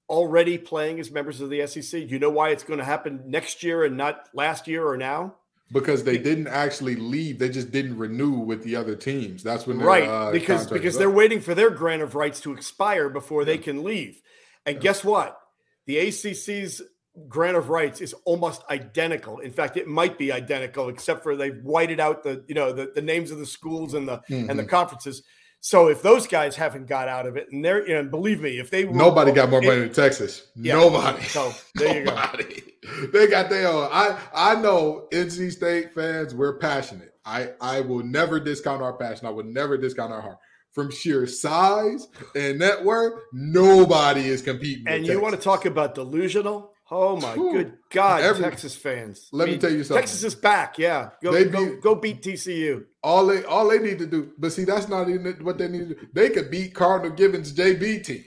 already 0.10 0.58
playing 0.58 1.00
as 1.00 1.12
members 1.12 1.42
of 1.42 1.50
the 1.50 1.66
SEC? 1.68 2.10
You 2.10 2.20
know 2.20 2.30
why 2.30 2.50
it's 2.50 2.64
going 2.64 2.80
to 2.80 2.86
happen 2.86 3.24
next 3.26 3.64
year 3.64 3.84
and 3.84 3.98
not 3.98 4.30
last 4.34 4.68
year 4.68 4.88
or 4.88 4.98
now? 4.98 5.36
because 5.72 6.04
they 6.04 6.18
didn't 6.18 6.48
actually 6.48 6.96
leave; 6.96 7.40
they 7.40 7.50
just 7.50 7.72
didn't 7.72 7.98
renew 7.98 8.32
with 8.32 8.64
the 8.64 8.76
other 8.76 8.96
teams. 8.96 9.44
That's 9.44 9.68
when 9.68 9.80
right 9.80 10.08
uh, 10.08 10.32
because 10.32 10.68
because 10.68 10.98
they're 10.98 11.10
waiting 11.10 11.42
for 11.42 11.54
their 11.54 11.70
grant 11.70 12.02
of 12.02 12.16
rights 12.16 12.40
to 12.42 12.54
expire 12.54 13.10
before 13.10 13.42
yeah. 13.42 13.46
they 13.46 13.58
can 13.58 13.84
leave. 13.84 14.22
And 14.66 14.76
yeah. 14.76 14.82
guess 14.82 15.04
what? 15.04 15.40
The 15.86 15.98
ACC's 15.98 16.82
grant 17.28 17.58
of 17.58 17.70
rights 17.70 18.02
is 18.02 18.14
almost 18.26 18.64
identical. 18.70 19.40
In 19.40 19.52
fact, 19.52 19.78
it 19.78 19.88
might 19.88 20.18
be 20.18 20.32
identical, 20.32 20.90
except 20.90 21.24
for 21.24 21.36
they've 21.36 21.62
whited 21.64 22.00
out 22.00 22.24
the 22.24 22.44
you 22.48 22.56
know 22.56 22.72
the, 22.72 22.92
the 22.94 23.02
names 23.02 23.32
of 23.32 23.40
the 23.40 23.46
schools 23.46 23.94
and 23.94 24.08
the 24.08 24.18
mm-hmm. 24.30 24.50
and 24.50 24.58
the 24.58 24.64
mm-hmm. 24.64 24.70
conferences. 24.70 25.24
So 25.60 25.88
if 25.88 26.02
those 26.02 26.28
guys 26.28 26.56
haven't 26.56 26.88
got 26.88 27.08
out 27.08 27.26
of 27.26 27.36
it, 27.36 27.48
and 27.52 27.64
they're, 27.66 27.88
you 27.88 27.96
know, 27.96 28.10
believe 28.10 28.42
me, 28.42 28.60
if 28.60 28.70
they 28.70 28.86
nobody 28.86 29.32
got 29.32 29.50
more 29.50 29.62
money 29.62 29.82
than 29.82 29.94
Texas, 29.94 30.48
yeah, 30.56 30.76
nobody. 30.76 31.24
So 31.24 31.52
there 31.76 32.04
nobody. 32.04 32.44
you 32.46 32.62
go. 32.84 33.08
They 33.08 33.28
got 33.28 33.50
their 33.50 33.68
own. 33.68 33.90
I 33.92 34.18
I 34.34 34.56
know 34.56 35.08
NC 35.12 35.52
State 35.52 35.94
fans. 35.94 36.34
We're 36.34 36.58
passionate. 36.58 37.14
I 37.26 37.50
I 37.60 37.82
will 37.82 38.04
never 38.04 38.40
discount 38.40 38.82
our 38.82 38.94
passion. 38.94 39.28
I 39.28 39.32
will 39.32 39.44
never 39.44 39.78
discount 39.78 40.14
our 40.14 40.22
heart. 40.22 40.38
From 40.72 40.92
sheer 40.92 41.26
size 41.26 42.08
and 42.36 42.60
network, 42.60 43.24
nobody 43.34 44.28
is 44.28 44.44
competing. 44.44 44.88
And 44.88 45.02
you 45.02 45.14
Texas. 45.14 45.24
want 45.24 45.36
to 45.36 45.42
talk 45.42 45.66
about 45.66 45.96
delusional? 45.96 46.72
Oh 46.90 47.18
my 47.18 47.36
Ooh, 47.36 47.52
good 47.52 47.74
God, 47.90 48.22
every, 48.22 48.44
Texas 48.44 48.76
fans! 48.76 49.28
Let 49.34 49.44
I 49.44 49.46
mean, 49.48 49.56
me 49.56 49.62
tell 49.62 49.72
you 49.72 49.84
something. 49.84 50.02
Texas 50.02 50.24
is 50.24 50.36
back. 50.36 50.78
Yeah, 50.78 51.10
go 51.22 51.34
they 51.34 51.46
go, 51.46 51.66
beat, 51.66 51.82
go 51.82 51.96
beat 51.96 52.22
TCU. 52.22 52.86
All 53.04 53.26
they 53.26 53.44
all 53.44 53.68
they 53.68 53.80
need 53.80 54.00
to 54.00 54.06
do, 54.06 54.32
but 54.38 54.54
see, 54.54 54.64
that's 54.64 54.88
not 54.88 55.10
even 55.10 55.34
what 55.44 55.58
they 55.58 55.68
need 55.68 55.90
to 55.90 55.96
do. 55.96 56.08
They 56.14 56.30
could 56.30 56.50
beat 56.50 56.74
Cardinal 56.74 57.12
Gibbons' 57.12 57.52
JV 57.52 58.04
team, 58.04 58.24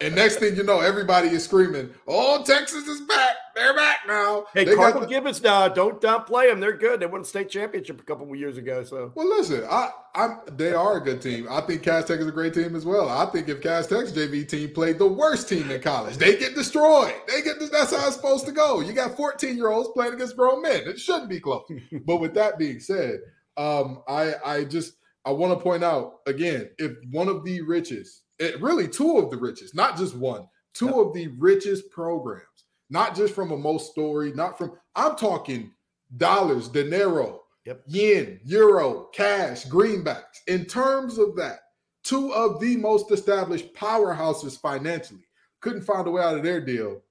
and 0.00 0.14
next 0.14 0.36
thing 0.36 0.56
you 0.56 0.62
know, 0.62 0.80
everybody 0.80 1.28
is 1.28 1.44
screaming, 1.44 1.90
"Oh, 2.06 2.42
Texas 2.44 2.86
is 2.86 3.02
back! 3.02 3.36
They're 3.58 3.74
back 3.74 3.98
now. 4.06 4.44
Hey, 4.54 4.64
they 4.64 4.76
Cardinal 4.76 5.02
the- 5.02 5.08
Gibbons 5.08 5.42
now. 5.42 5.66
Don't 5.66 6.00
downplay 6.00 6.48
them. 6.48 6.60
They're 6.60 6.76
good. 6.76 7.00
They 7.00 7.06
won 7.06 7.22
a 7.22 7.24
state 7.24 7.50
championship 7.50 8.00
a 8.00 8.04
couple 8.04 8.30
of 8.30 8.36
years 8.38 8.56
ago. 8.56 8.84
So 8.84 9.10
well, 9.16 9.28
listen, 9.28 9.64
I, 9.68 9.90
I'm 10.14 10.38
they 10.52 10.72
are 10.72 10.98
a 10.98 11.00
good 11.00 11.20
team. 11.20 11.48
I 11.50 11.60
think 11.62 11.82
Cass 11.82 12.04
Tech 12.04 12.20
is 12.20 12.28
a 12.28 12.32
great 12.32 12.54
team 12.54 12.76
as 12.76 12.84
well. 12.84 13.08
I 13.08 13.26
think 13.26 13.48
if 13.48 13.60
Cass 13.60 13.88
Tech's 13.88 14.12
JV 14.12 14.48
team 14.48 14.70
played 14.72 14.98
the 14.98 15.08
worst 15.08 15.48
team 15.48 15.70
in 15.72 15.80
college, 15.80 16.18
they 16.18 16.36
get 16.36 16.54
destroyed. 16.54 17.14
They 17.26 17.42
get 17.42 17.58
that's 17.72 17.94
how 17.94 18.06
it's 18.06 18.14
supposed 18.14 18.46
to 18.46 18.52
go. 18.52 18.80
You 18.80 18.92
got 18.92 19.16
14 19.16 19.56
year 19.56 19.70
olds 19.70 19.90
playing 19.92 20.14
against 20.14 20.36
grown 20.36 20.62
men. 20.62 20.82
It 20.86 21.00
shouldn't 21.00 21.28
be 21.28 21.40
close. 21.40 21.68
but 22.06 22.18
with 22.18 22.34
that 22.34 22.58
being 22.58 22.78
said, 22.78 23.18
um, 23.56 24.02
I 24.06 24.34
I 24.44 24.64
just 24.64 24.94
I 25.24 25.32
want 25.32 25.58
to 25.58 25.62
point 25.62 25.82
out 25.82 26.20
again, 26.26 26.70
if 26.78 26.92
one 27.10 27.28
of 27.28 27.44
the 27.44 27.60
richest, 27.62 28.22
it, 28.38 28.62
really 28.62 28.86
two 28.86 29.18
of 29.18 29.30
the 29.30 29.36
richest, 29.36 29.74
not 29.74 29.96
just 29.96 30.14
one, 30.14 30.46
two 30.74 31.00
of 31.00 31.12
the 31.12 31.26
richest 31.38 31.90
programs 31.90 32.44
not 32.90 33.14
just 33.14 33.34
from 33.34 33.52
a 33.52 33.56
most 33.56 33.90
story, 33.90 34.32
not 34.32 34.58
from, 34.58 34.72
I'm 34.94 35.16
talking 35.16 35.72
dollars, 36.16 36.68
dinero, 36.68 37.42
yep. 37.64 37.82
yen, 37.86 38.40
euro, 38.44 39.08
cash, 39.12 39.66
greenbacks. 39.66 40.40
In 40.46 40.64
terms 40.64 41.18
of 41.18 41.36
that, 41.36 41.60
two 42.02 42.32
of 42.32 42.60
the 42.60 42.76
most 42.76 43.10
established 43.10 43.74
powerhouses 43.74 44.58
financially 44.58 45.26
couldn't 45.60 45.82
find 45.82 46.06
a 46.06 46.10
way 46.10 46.22
out 46.22 46.36
of 46.36 46.42
their 46.42 46.60
deal. 46.60 47.02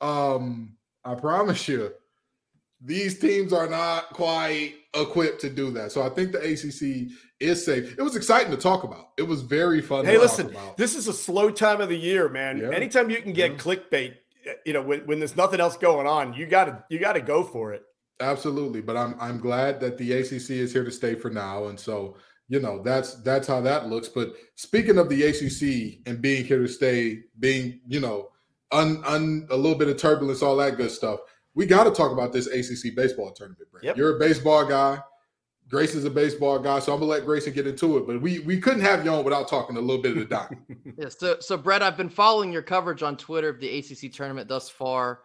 Um, 0.00 0.76
I 1.04 1.14
promise 1.14 1.68
you, 1.68 1.92
these 2.80 3.18
teams 3.18 3.52
are 3.52 3.68
not 3.68 4.10
quite 4.10 4.74
equipped 4.94 5.40
to 5.42 5.50
do 5.50 5.70
that. 5.72 5.92
So 5.92 6.02
I 6.02 6.08
think 6.08 6.32
the 6.32 6.38
ACC 6.38 7.12
is 7.40 7.64
safe. 7.64 7.96
It 7.96 8.02
was 8.02 8.16
exciting 8.16 8.50
to 8.50 8.56
talk 8.56 8.84
about. 8.84 9.10
It 9.16 9.22
was 9.22 9.42
very 9.42 9.80
fun. 9.80 10.04
Hey, 10.04 10.18
listen, 10.18 10.54
this 10.76 10.94
is 10.94 11.08
a 11.08 11.12
slow 11.12 11.50
time 11.50 11.80
of 11.80 11.88
the 11.88 11.96
year, 11.96 12.28
man. 12.28 12.58
Yeah. 12.58 12.70
Anytime 12.70 13.10
you 13.10 13.20
can 13.22 13.32
get 13.32 13.52
yeah. 13.52 13.56
clickbait, 13.56 14.14
you 14.64 14.72
know, 14.72 14.82
when, 14.82 15.00
when 15.00 15.18
there's 15.18 15.36
nothing 15.36 15.60
else 15.60 15.76
going 15.76 16.06
on, 16.06 16.34
you 16.34 16.46
got 16.46 16.64
to 16.64 16.84
you 16.88 16.98
got 16.98 17.14
to 17.14 17.20
go 17.20 17.42
for 17.42 17.72
it. 17.72 17.82
Absolutely, 18.20 18.80
but 18.80 18.96
I'm 18.96 19.16
I'm 19.20 19.38
glad 19.38 19.80
that 19.80 19.98
the 19.98 20.12
ACC 20.12 20.50
is 20.50 20.72
here 20.72 20.84
to 20.84 20.90
stay 20.90 21.14
for 21.14 21.30
now, 21.30 21.66
and 21.66 21.78
so 21.78 22.16
you 22.48 22.60
know 22.60 22.82
that's 22.82 23.14
that's 23.22 23.48
how 23.48 23.60
that 23.62 23.88
looks. 23.88 24.08
But 24.08 24.34
speaking 24.54 24.98
of 24.98 25.08
the 25.08 25.24
ACC 25.24 26.06
and 26.06 26.20
being 26.20 26.44
here 26.44 26.60
to 26.60 26.68
stay, 26.68 27.20
being 27.38 27.80
you 27.86 28.00
know, 28.00 28.28
un, 28.70 29.02
un 29.04 29.46
a 29.50 29.56
little 29.56 29.78
bit 29.78 29.88
of 29.88 29.96
turbulence, 29.96 30.42
all 30.42 30.56
that 30.56 30.76
good 30.76 30.90
stuff. 30.90 31.20
We 31.54 31.66
got 31.66 31.84
to 31.84 31.90
talk 31.90 32.12
about 32.12 32.32
this 32.32 32.46
ACC 32.46 32.94
baseball 32.96 33.32
tournament. 33.32 33.70
Brent. 33.70 33.84
Yep. 33.84 33.96
You're 33.96 34.16
a 34.16 34.18
baseball 34.18 34.64
guy. 34.64 35.00
Grayson's 35.72 36.04
a 36.04 36.10
baseball 36.10 36.58
guy, 36.58 36.78
so 36.80 36.92
I'm 36.92 37.00
gonna 37.00 37.10
let 37.10 37.24
Grayson 37.24 37.54
get 37.54 37.66
into 37.66 37.96
it. 37.96 38.06
But 38.06 38.20
we 38.20 38.40
we 38.40 38.60
couldn't 38.60 38.82
have 38.82 39.06
you 39.06 39.10
on 39.10 39.24
without 39.24 39.48
talking 39.48 39.78
a 39.78 39.80
little 39.80 40.02
bit 40.02 40.12
of 40.12 40.18
the 40.18 40.24
doc. 40.26 40.54
yeah, 40.98 41.08
so 41.08 41.38
so 41.40 41.56
Brett, 41.56 41.82
I've 41.82 41.96
been 41.96 42.10
following 42.10 42.52
your 42.52 42.60
coverage 42.60 43.02
on 43.02 43.16
Twitter 43.16 43.48
of 43.48 43.58
the 43.58 43.78
ACC 43.78 44.12
tournament 44.12 44.48
thus 44.48 44.68
far. 44.68 45.20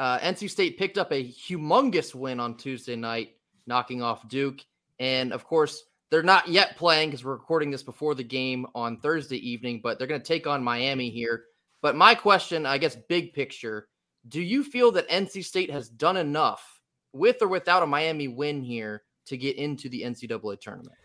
Uh, 0.00 0.18
NC 0.18 0.50
State 0.50 0.76
picked 0.76 0.98
up 0.98 1.12
a 1.12 1.24
humongous 1.24 2.16
win 2.16 2.40
on 2.40 2.56
Tuesday 2.56 2.96
night, 2.96 3.36
knocking 3.68 4.02
off 4.02 4.28
Duke, 4.28 4.58
and 4.98 5.32
of 5.32 5.44
course 5.44 5.84
they're 6.10 6.24
not 6.24 6.48
yet 6.48 6.76
playing 6.76 7.10
because 7.10 7.24
we're 7.24 7.34
recording 7.34 7.70
this 7.70 7.84
before 7.84 8.16
the 8.16 8.24
game 8.24 8.66
on 8.74 8.98
Thursday 8.98 9.38
evening. 9.48 9.80
But 9.80 9.98
they're 9.98 10.08
going 10.08 10.20
to 10.20 10.26
take 10.26 10.48
on 10.48 10.64
Miami 10.64 11.10
here. 11.10 11.44
But 11.80 11.94
my 11.94 12.16
question, 12.16 12.66
I 12.66 12.78
guess, 12.78 12.96
big 13.08 13.34
picture: 13.34 13.86
Do 14.26 14.42
you 14.42 14.64
feel 14.64 14.90
that 14.92 15.08
NC 15.08 15.44
State 15.44 15.70
has 15.70 15.88
done 15.88 16.16
enough 16.16 16.80
with 17.12 17.40
or 17.40 17.46
without 17.46 17.84
a 17.84 17.86
Miami 17.86 18.26
win 18.26 18.62
here? 18.62 19.04
To 19.26 19.36
get 19.36 19.56
into 19.56 19.88
the 19.88 20.02
NCAA 20.02 20.60
tournament? 20.60 20.96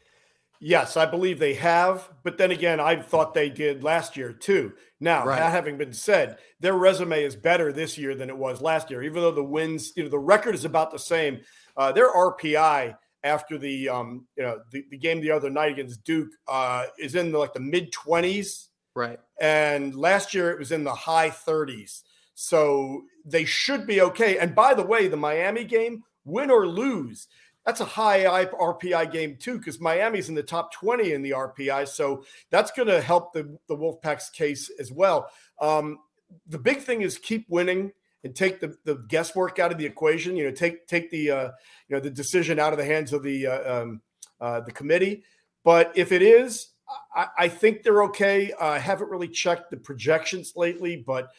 Yes, 0.59 0.97
I 0.97 1.05
believe 1.05 1.37
they 1.37 1.53
have. 1.55 2.09
But 2.23 2.37
then 2.37 2.51
again, 2.51 2.79
I 2.79 2.95
thought 2.95 3.33
they 3.33 3.49
did 3.49 3.83
last 3.83 4.17
year 4.17 4.33
too. 4.33 4.73
Now, 4.99 5.25
right. 5.25 5.37
that 5.37 5.51
having 5.51 5.77
been 5.77 5.93
said, 5.93 6.39
their 6.59 6.73
resume 6.73 7.23
is 7.23 7.35
better 7.35 7.71
this 7.71 7.97
year 7.97 8.15
than 8.15 8.29
it 8.29 8.37
was 8.37 8.61
last 8.61 8.89
year. 8.89 9.03
Even 9.03 9.21
though 9.21 9.31
the 9.31 9.43
wins, 9.43 9.93
you 9.95 10.03
know, 10.03 10.09
the 10.09 10.17
record 10.17 10.55
is 10.55 10.65
about 10.65 10.91
the 10.91 10.99
same. 10.99 11.41
Uh, 11.75 11.91
their 11.91 12.11
RPI 12.11 12.95
after 13.23 13.57
the 13.57 13.89
um, 13.89 14.25
you 14.35 14.43
know 14.43 14.59
the, 14.71 14.83
the 14.89 14.97
game 14.97 15.21
the 15.21 15.31
other 15.31 15.49
night 15.49 15.73
against 15.73 16.03
Duke 16.03 16.29
uh, 16.47 16.85
is 16.97 17.15
in 17.15 17.31
the, 17.31 17.37
like 17.37 17.53
the 17.53 17.59
mid 17.59 17.91
twenties, 17.91 18.69
right? 18.95 19.19
And 19.39 19.95
last 19.95 20.33
year 20.33 20.51
it 20.51 20.59
was 20.59 20.71
in 20.71 20.83
the 20.83 20.93
high 20.93 21.29
thirties. 21.29 22.03
So 22.33 23.03
they 23.25 23.45
should 23.45 23.85
be 23.87 24.01
okay. 24.01 24.37
And 24.37 24.55
by 24.55 24.73
the 24.73 24.85
way, 24.85 25.07
the 25.07 25.17
Miami 25.17 25.63
game, 25.65 26.03
win 26.23 26.51
or 26.51 26.67
lose, 26.67 27.27
that's 27.67 27.81
a 27.81 27.85
high 27.85 28.23
RPI 28.45 29.11
game 29.11 29.35
too, 29.37 29.57
because 29.57 29.81
Miami's 29.81 30.29
in 30.29 30.35
the 30.35 30.41
top 30.41 30.71
20 30.71 31.11
in 31.11 31.21
the 31.21 31.31
RPI. 31.31 31.89
So 31.89 32.23
that's 32.49 32.71
going 32.71 32.87
to 32.87 33.01
help 33.01 33.33
the, 33.33 33.57
the 33.67 33.75
Wolfpack's 33.75 34.29
case 34.29 34.71
as 34.79 34.89
well. 34.89 35.29
Um, 35.59 35.99
the 36.47 36.57
big 36.57 36.79
thing 36.79 37.01
is 37.01 37.17
keep 37.17 37.45
winning 37.49 37.91
and 38.23 38.33
take 38.33 38.61
the, 38.61 38.77
the 38.85 38.95
guesswork 39.09 39.59
out 39.59 39.73
of 39.73 39.77
the 39.77 39.85
equation. 39.85 40.37
You 40.37 40.45
know, 40.45 40.51
take 40.51 40.87
take 40.87 41.11
the 41.11 41.29
uh, 41.29 41.51
you 41.89 41.95
know 41.95 41.99
the 41.99 42.09
decision 42.09 42.57
out 42.57 42.71
of 42.71 42.79
the 42.79 42.85
hands 42.85 43.11
of 43.11 43.21
the 43.21 43.47
uh, 43.47 43.81
um, 43.81 44.01
uh, 44.39 44.61
the 44.61 44.71
committee. 44.71 45.23
But 45.65 45.91
if 45.93 46.13
it 46.13 46.21
is, 46.21 46.69
I, 47.13 47.27
I 47.37 47.47
think 47.49 47.83
they're 47.83 48.03
okay. 48.03 48.53
I 48.59 48.79
haven't 48.79 49.09
really 49.09 49.27
checked 49.27 49.71
the 49.71 49.77
projections 49.77 50.53
lately, 50.55 51.03
but 51.05 51.31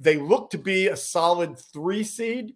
they 0.00 0.16
look 0.16 0.50
to 0.50 0.58
be 0.58 0.88
a 0.88 0.96
solid 0.96 1.58
three 1.58 2.02
seed. 2.02 2.54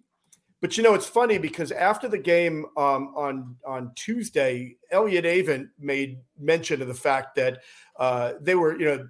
But 0.60 0.76
you 0.76 0.82
know, 0.82 0.94
it's 0.94 1.06
funny 1.06 1.38
because 1.38 1.72
after 1.72 2.06
the 2.08 2.18
game 2.18 2.66
um, 2.76 3.14
on 3.16 3.56
on 3.64 3.92
Tuesday, 3.94 4.76
Elliott 4.90 5.24
Avent 5.24 5.70
made 5.78 6.18
mention 6.38 6.82
of 6.82 6.88
the 6.88 6.94
fact 6.94 7.34
that 7.36 7.60
uh, 7.98 8.34
they 8.40 8.54
were, 8.54 8.78
you 8.78 8.86
know, 8.86 9.08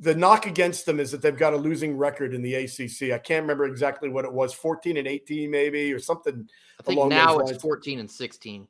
the 0.00 0.14
knock 0.14 0.46
against 0.46 0.86
them 0.86 1.00
is 1.00 1.10
that 1.10 1.22
they've 1.22 1.36
got 1.36 1.52
a 1.52 1.56
losing 1.56 1.96
record 1.96 2.34
in 2.34 2.42
the 2.42 2.54
ACC. 2.54 3.12
I 3.12 3.18
can't 3.18 3.42
remember 3.42 3.66
exactly 3.66 4.08
what 4.08 4.24
it 4.24 4.32
was 4.32 4.54
14 4.54 4.96
and 4.96 5.06
18, 5.06 5.50
maybe, 5.50 5.92
or 5.92 5.98
something. 5.98 6.48
I 6.78 6.82
think 6.82 7.08
now 7.08 7.38
it's 7.38 7.60
14 7.60 8.00
and 8.00 8.10
16. 8.10 8.68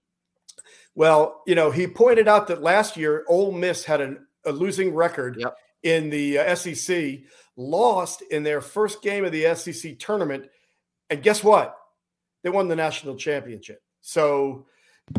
Well, 0.94 1.42
you 1.46 1.54
know, 1.54 1.70
he 1.70 1.86
pointed 1.86 2.28
out 2.28 2.46
that 2.48 2.62
last 2.62 2.96
year 2.96 3.24
Ole 3.28 3.52
Miss 3.52 3.84
had 3.84 4.00
an, 4.00 4.26
a 4.44 4.52
losing 4.52 4.94
record 4.94 5.36
yep. 5.38 5.56
in 5.82 6.10
the 6.10 6.38
uh, 6.38 6.54
SEC, 6.54 7.20
lost 7.56 8.22
in 8.30 8.42
their 8.42 8.60
first 8.60 9.02
game 9.02 9.24
of 9.24 9.32
the 9.32 9.54
SEC 9.54 9.98
tournament. 9.98 10.46
And 11.10 11.22
guess 11.22 11.44
what? 11.44 11.76
They 12.42 12.50
won 12.50 12.68
the 12.68 12.76
national 12.76 13.16
championship. 13.16 13.82
So, 14.00 14.66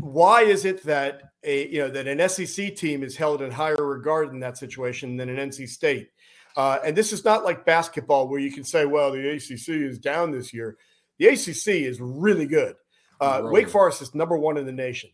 why 0.02 0.44
is 0.44 0.66
it 0.66 0.84
that 0.84 1.22
a 1.44 1.68
you 1.68 1.80
know 1.80 1.90
that 1.90 2.08
an 2.08 2.28
SEC 2.30 2.76
team 2.76 3.04
is 3.04 3.16
held 3.16 3.42
in 3.42 3.52
higher 3.52 3.86
regard 3.86 4.30
in 4.30 4.40
that 4.40 4.58
situation 4.58 5.18
than 5.18 5.30
an 5.30 5.50
NC 5.50 5.68
State? 5.68 6.10
Uh, 6.56 6.80
and 6.84 6.96
this 6.96 7.14
is 7.14 7.24
not 7.24 7.44
like 7.44 7.66
basketball 7.66 8.28
where 8.28 8.40
you 8.40 8.52
can 8.52 8.64
say, 8.64 8.86
well, 8.86 9.12
the 9.12 9.30
ACC 9.30 9.70
is 9.70 10.00
down 10.00 10.32
this 10.32 10.54
year. 10.54 10.78
The 11.18 11.28
ACC 11.28 11.68
is 11.68 12.02
really 12.02 12.46
good. 12.46 12.76
Uh, 13.22 13.42
Wake 13.46 13.70
Forest 13.70 14.02
is 14.02 14.16
number 14.16 14.38
one 14.38 14.58
in 14.58 14.66
the 14.66 14.72
nation. 14.72 15.10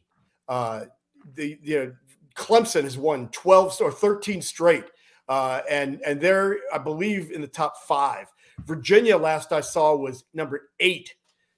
Uh, 0.48 0.86
the 1.34 1.58
you 1.62 1.78
know 1.78 1.94
Clemson 2.36 2.84
has 2.84 2.98
won 2.98 3.30
12 3.30 3.82
or 3.82 3.92
13 3.92 4.42
straight, 4.42 4.86
uh, 5.28 5.62
and 5.70 6.02
and 6.06 6.22
they're 6.22 6.58
I 6.74 6.78
believe 6.78 7.32
in 7.32 7.42
the 7.42 7.48
top 7.48 7.78
five. 7.88 8.28
Virginia, 8.66 9.18
last 9.18 9.52
I 9.52 9.62
saw, 9.62 9.96
was 9.96 10.24
number 10.34 10.70
eight. 10.80 11.14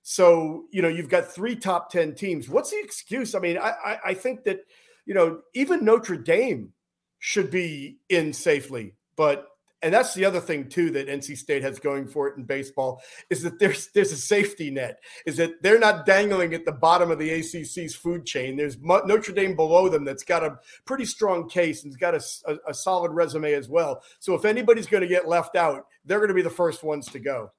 So 0.10 0.67
you 0.72 0.82
know 0.82 0.88
you've 0.88 1.10
got 1.10 1.34
three 1.34 1.54
top 1.54 1.91
10 1.91 2.15
teams. 2.15 2.48
What's 2.48 2.72
the 2.72 2.80
excuse? 2.80 3.36
I 3.36 3.39
mean, 3.39 3.58
I, 3.58 3.98
I, 4.06 4.13
think 4.13 4.46
that 4.46 4.62
you 5.06 5.13
know 5.13 5.41
even 5.54 5.84
Notre 5.84 6.15
Dame 6.15 6.72
should 7.20 7.52
be 7.52 7.98
in 8.08 8.32
safely, 8.32 8.96
but 9.17 9.50
and 9.82 9.93
that's 9.93 10.13
the 10.13 10.24
other 10.24 10.39
thing 10.39 10.70
too 10.70 10.91
that 10.91 11.10
NC 11.10 11.36
State 11.36 11.62
has 11.62 11.78
going 11.78 12.08
for 12.08 12.30
it 12.30 12.38
in 12.38 12.46
baseball 12.46 13.02
is 13.30 13.43
that 13.43 13.60
there's 13.60 13.89
there's 13.93 14.13
a 14.13 14.17
safety 14.17 14.72
net. 14.72 14.98
Is 15.26 15.36
that 15.36 15.62
they're 15.62 15.78
not 15.78 16.06
dangling 16.06 16.54
at 16.54 16.63
the 16.63 16.72
bottom 16.72 17.12
of 17.12 17.20
the 17.20 17.30
ACC's 17.30 17.93
food 17.93 18.26
chain. 18.26 18.56
There's 18.56 18.78
Notre 18.80 19.34
Dame 19.34 19.58
below 19.58 19.89
them 19.89 20.06
that's 20.06 20.24
got 20.24 20.41
a 20.41 20.58
pretty 20.86 21.04
strong 21.04 21.50
case 21.50 21.84
and's 21.84 21.98
got 21.98 22.15
a, 22.15 22.24
a, 22.46 22.70
a 22.70 22.74
solid 22.74 23.12
resume 23.12 23.52
as 23.52 23.67
well. 23.67 24.02
So 24.20 24.36
if 24.36 24.46
anybody's 24.46 24.88
going 24.88 25.04
to 25.04 25.10
get 25.10 25.28
left 25.28 25.58
out, 25.58 25.86
they're 26.06 26.20
going 26.20 26.30
to 26.30 26.34
be 26.34 26.41
the 26.41 26.50
first 26.50 26.82
ones 26.82 27.08
to 27.08 27.20
go. 27.20 27.52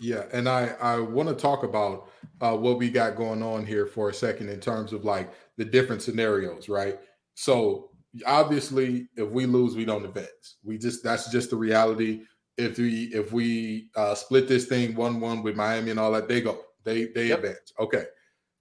Yeah, 0.00 0.24
and 0.32 0.48
I 0.48 0.74
I 0.80 1.00
want 1.00 1.28
to 1.28 1.34
talk 1.34 1.64
about 1.64 2.08
uh, 2.40 2.56
what 2.56 2.78
we 2.78 2.90
got 2.90 3.16
going 3.16 3.42
on 3.42 3.66
here 3.66 3.86
for 3.86 4.10
a 4.10 4.14
second 4.14 4.48
in 4.48 4.60
terms 4.60 4.92
of 4.92 5.04
like 5.04 5.32
the 5.56 5.64
different 5.64 6.02
scenarios, 6.02 6.68
right? 6.68 6.98
So 7.34 7.90
obviously 8.26 9.08
if 9.16 9.28
we 9.28 9.46
lose 9.46 9.76
we 9.76 9.84
don't 9.84 10.04
advance 10.04 10.56
we 10.64 10.78
just 10.78 11.02
that's 11.04 11.30
just 11.30 11.50
the 11.50 11.56
reality 11.56 12.22
if 12.56 12.78
we 12.78 13.04
if 13.14 13.32
we 13.32 13.88
uh, 13.96 14.14
split 14.14 14.48
this 14.48 14.66
thing 14.66 14.94
one 14.94 15.20
one 15.20 15.42
with 15.42 15.56
miami 15.56 15.90
and 15.90 16.00
all 16.00 16.12
that 16.12 16.28
they 16.28 16.40
go 16.40 16.60
they 16.84 17.06
they 17.06 17.28
yep. 17.28 17.38
advance 17.38 17.72
okay 17.78 18.04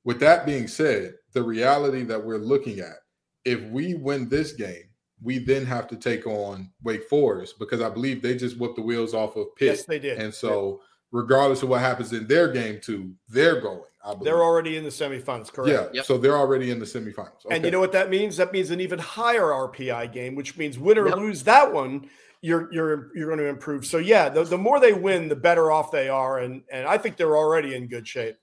with 0.04 0.20
that 0.20 0.46
being 0.46 0.68
said 0.68 1.14
the 1.34 1.42
reality 1.42 2.04
that 2.04 2.24
we're 2.24 2.38
looking 2.38 2.80
at 2.80 2.98
if 3.46 3.62
we 3.70 3.94
win 3.96 4.28
this 4.28 4.52
game 4.52 4.84
we 5.22 5.40
then 5.40 5.66
have 5.66 5.88
to 5.88 5.96
take 5.96 6.28
on 6.28 6.70
wake 6.84 7.04
forest 7.06 7.56
because 7.58 7.82
i 7.82 7.90
believe 7.90 8.22
they 8.22 8.36
just 8.36 8.58
whipped 8.60 8.76
the 8.76 8.82
wheels 8.82 9.14
off 9.14 9.36
of 9.36 9.56
pitt 9.56 9.68
yes 9.68 9.86
they 9.86 10.00
did 10.00 10.20
and 10.20 10.34
so 10.34 10.72
yep. 10.72 10.80
Regardless 11.12 11.64
of 11.64 11.70
what 11.70 11.82
happens 11.82 12.12
in 12.14 12.28
their 12.28 12.52
game 12.52 12.80
too 12.82 13.14
they're 13.30 13.62
going 13.62 13.82
they're 14.22 14.44
already 14.44 14.78
in 14.78 14.84
the 14.84 14.90
semifinals, 14.90 15.52
correct? 15.52 15.70
Yeah. 15.70 15.88
Yep. 15.94 16.06
So 16.06 16.18
they're 16.18 16.38
already 16.38 16.72
in 16.72 16.80
the 16.80 16.86
semifinals. 16.86 17.46
Okay. 17.46 17.56
And 17.56 17.66
you 17.66 17.72
know 17.72 17.80
what 17.80 17.92
that 17.92 18.10
means? 18.10 18.38
That 18.38 18.54
means 18.54 18.72
an 18.72 18.80
even 18.80 19.00
higher 19.00 19.42
RPI 19.42 20.12
game, 20.14 20.36
which 20.36 20.58
means 20.58 20.80
win 20.80 20.98
or 20.98 21.10
yep. 21.10 21.18
lose 21.18 21.44
that 21.44 21.74
one, 21.74 22.10
you're 22.42 22.72
you're 22.72 23.12
you're 23.16 23.28
going 23.28 23.40
to 23.40 23.48
improve. 23.48 23.86
So 23.86 23.98
yeah, 23.98 24.30
the, 24.30 24.44
the 24.44 24.58
more 24.58 24.80
they 24.80 24.94
win, 24.94 25.28
the 25.28 25.36
better 25.36 25.72
off 25.72 25.92
they 25.92 26.10
are, 26.10 26.40
and 26.40 26.62
and 26.72 26.88
I 26.88 26.98
think 26.98 27.18
they're 27.18 27.38
already 27.38 27.76
in 27.76 27.88
good 27.88 28.08
shape. 28.08 28.36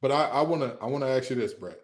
But 0.00 0.10
I 0.10 0.42
want 0.42 0.62
to 0.62 0.76
I 0.82 0.86
want 0.86 1.04
to 1.04 1.10
ask 1.10 1.30
you 1.30 1.36
this, 1.36 1.54
Brett. 1.54 1.78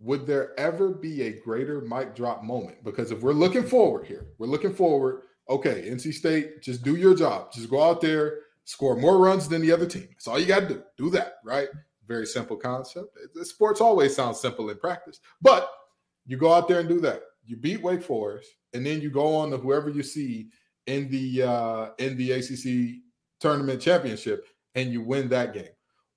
Would 0.00 0.26
there 0.26 0.58
ever 0.58 0.90
be 0.90 1.22
a 1.22 1.40
greater 1.40 1.80
mic 1.80 2.14
drop 2.14 2.42
moment? 2.42 2.82
Because 2.84 3.12
if 3.12 3.22
we're 3.22 3.32
looking 3.32 3.62
forward 3.62 4.04
here, 4.04 4.26
we're 4.38 4.48
looking 4.48 4.74
forward. 4.74 5.22
Okay, 5.48 5.88
NC 5.88 6.12
State, 6.12 6.62
just 6.62 6.82
do 6.82 6.96
your 6.96 7.14
job. 7.14 7.52
Just 7.52 7.70
go 7.70 7.82
out 7.82 8.00
there, 8.00 8.40
score 8.64 8.96
more 8.96 9.18
runs 9.18 9.48
than 9.48 9.62
the 9.62 9.72
other 9.72 9.86
team. 9.86 10.08
That's 10.10 10.26
all 10.26 10.38
you 10.38 10.46
got 10.46 10.60
to 10.60 10.68
do. 10.68 10.82
Do 10.96 11.10
that, 11.10 11.34
right? 11.44 11.68
Very 12.06 12.26
simple 12.26 12.56
concept. 12.56 13.16
Sports 13.42 13.80
always 13.80 14.14
sounds 14.14 14.40
simple 14.40 14.70
in 14.70 14.78
practice, 14.78 15.20
but 15.40 15.68
you 16.26 16.36
go 16.36 16.52
out 16.52 16.68
there 16.68 16.80
and 16.80 16.88
do 16.88 17.00
that. 17.00 17.22
You 17.44 17.56
beat 17.56 17.82
Wake 17.82 18.02
Forest, 18.02 18.48
and 18.72 18.84
then 18.86 19.00
you 19.00 19.10
go 19.10 19.34
on 19.34 19.50
to 19.50 19.56
whoever 19.56 19.90
you 19.90 20.02
see 20.02 20.48
in 20.86 21.10
the 21.10 21.42
uh, 21.42 21.88
in 21.98 22.16
the 22.16 22.32
ACC 22.32 23.02
tournament 23.40 23.80
championship, 23.80 24.46
and 24.74 24.92
you 24.92 25.02
win 25.02 25.28
that 25.28 25.54
game. 25.54 25.68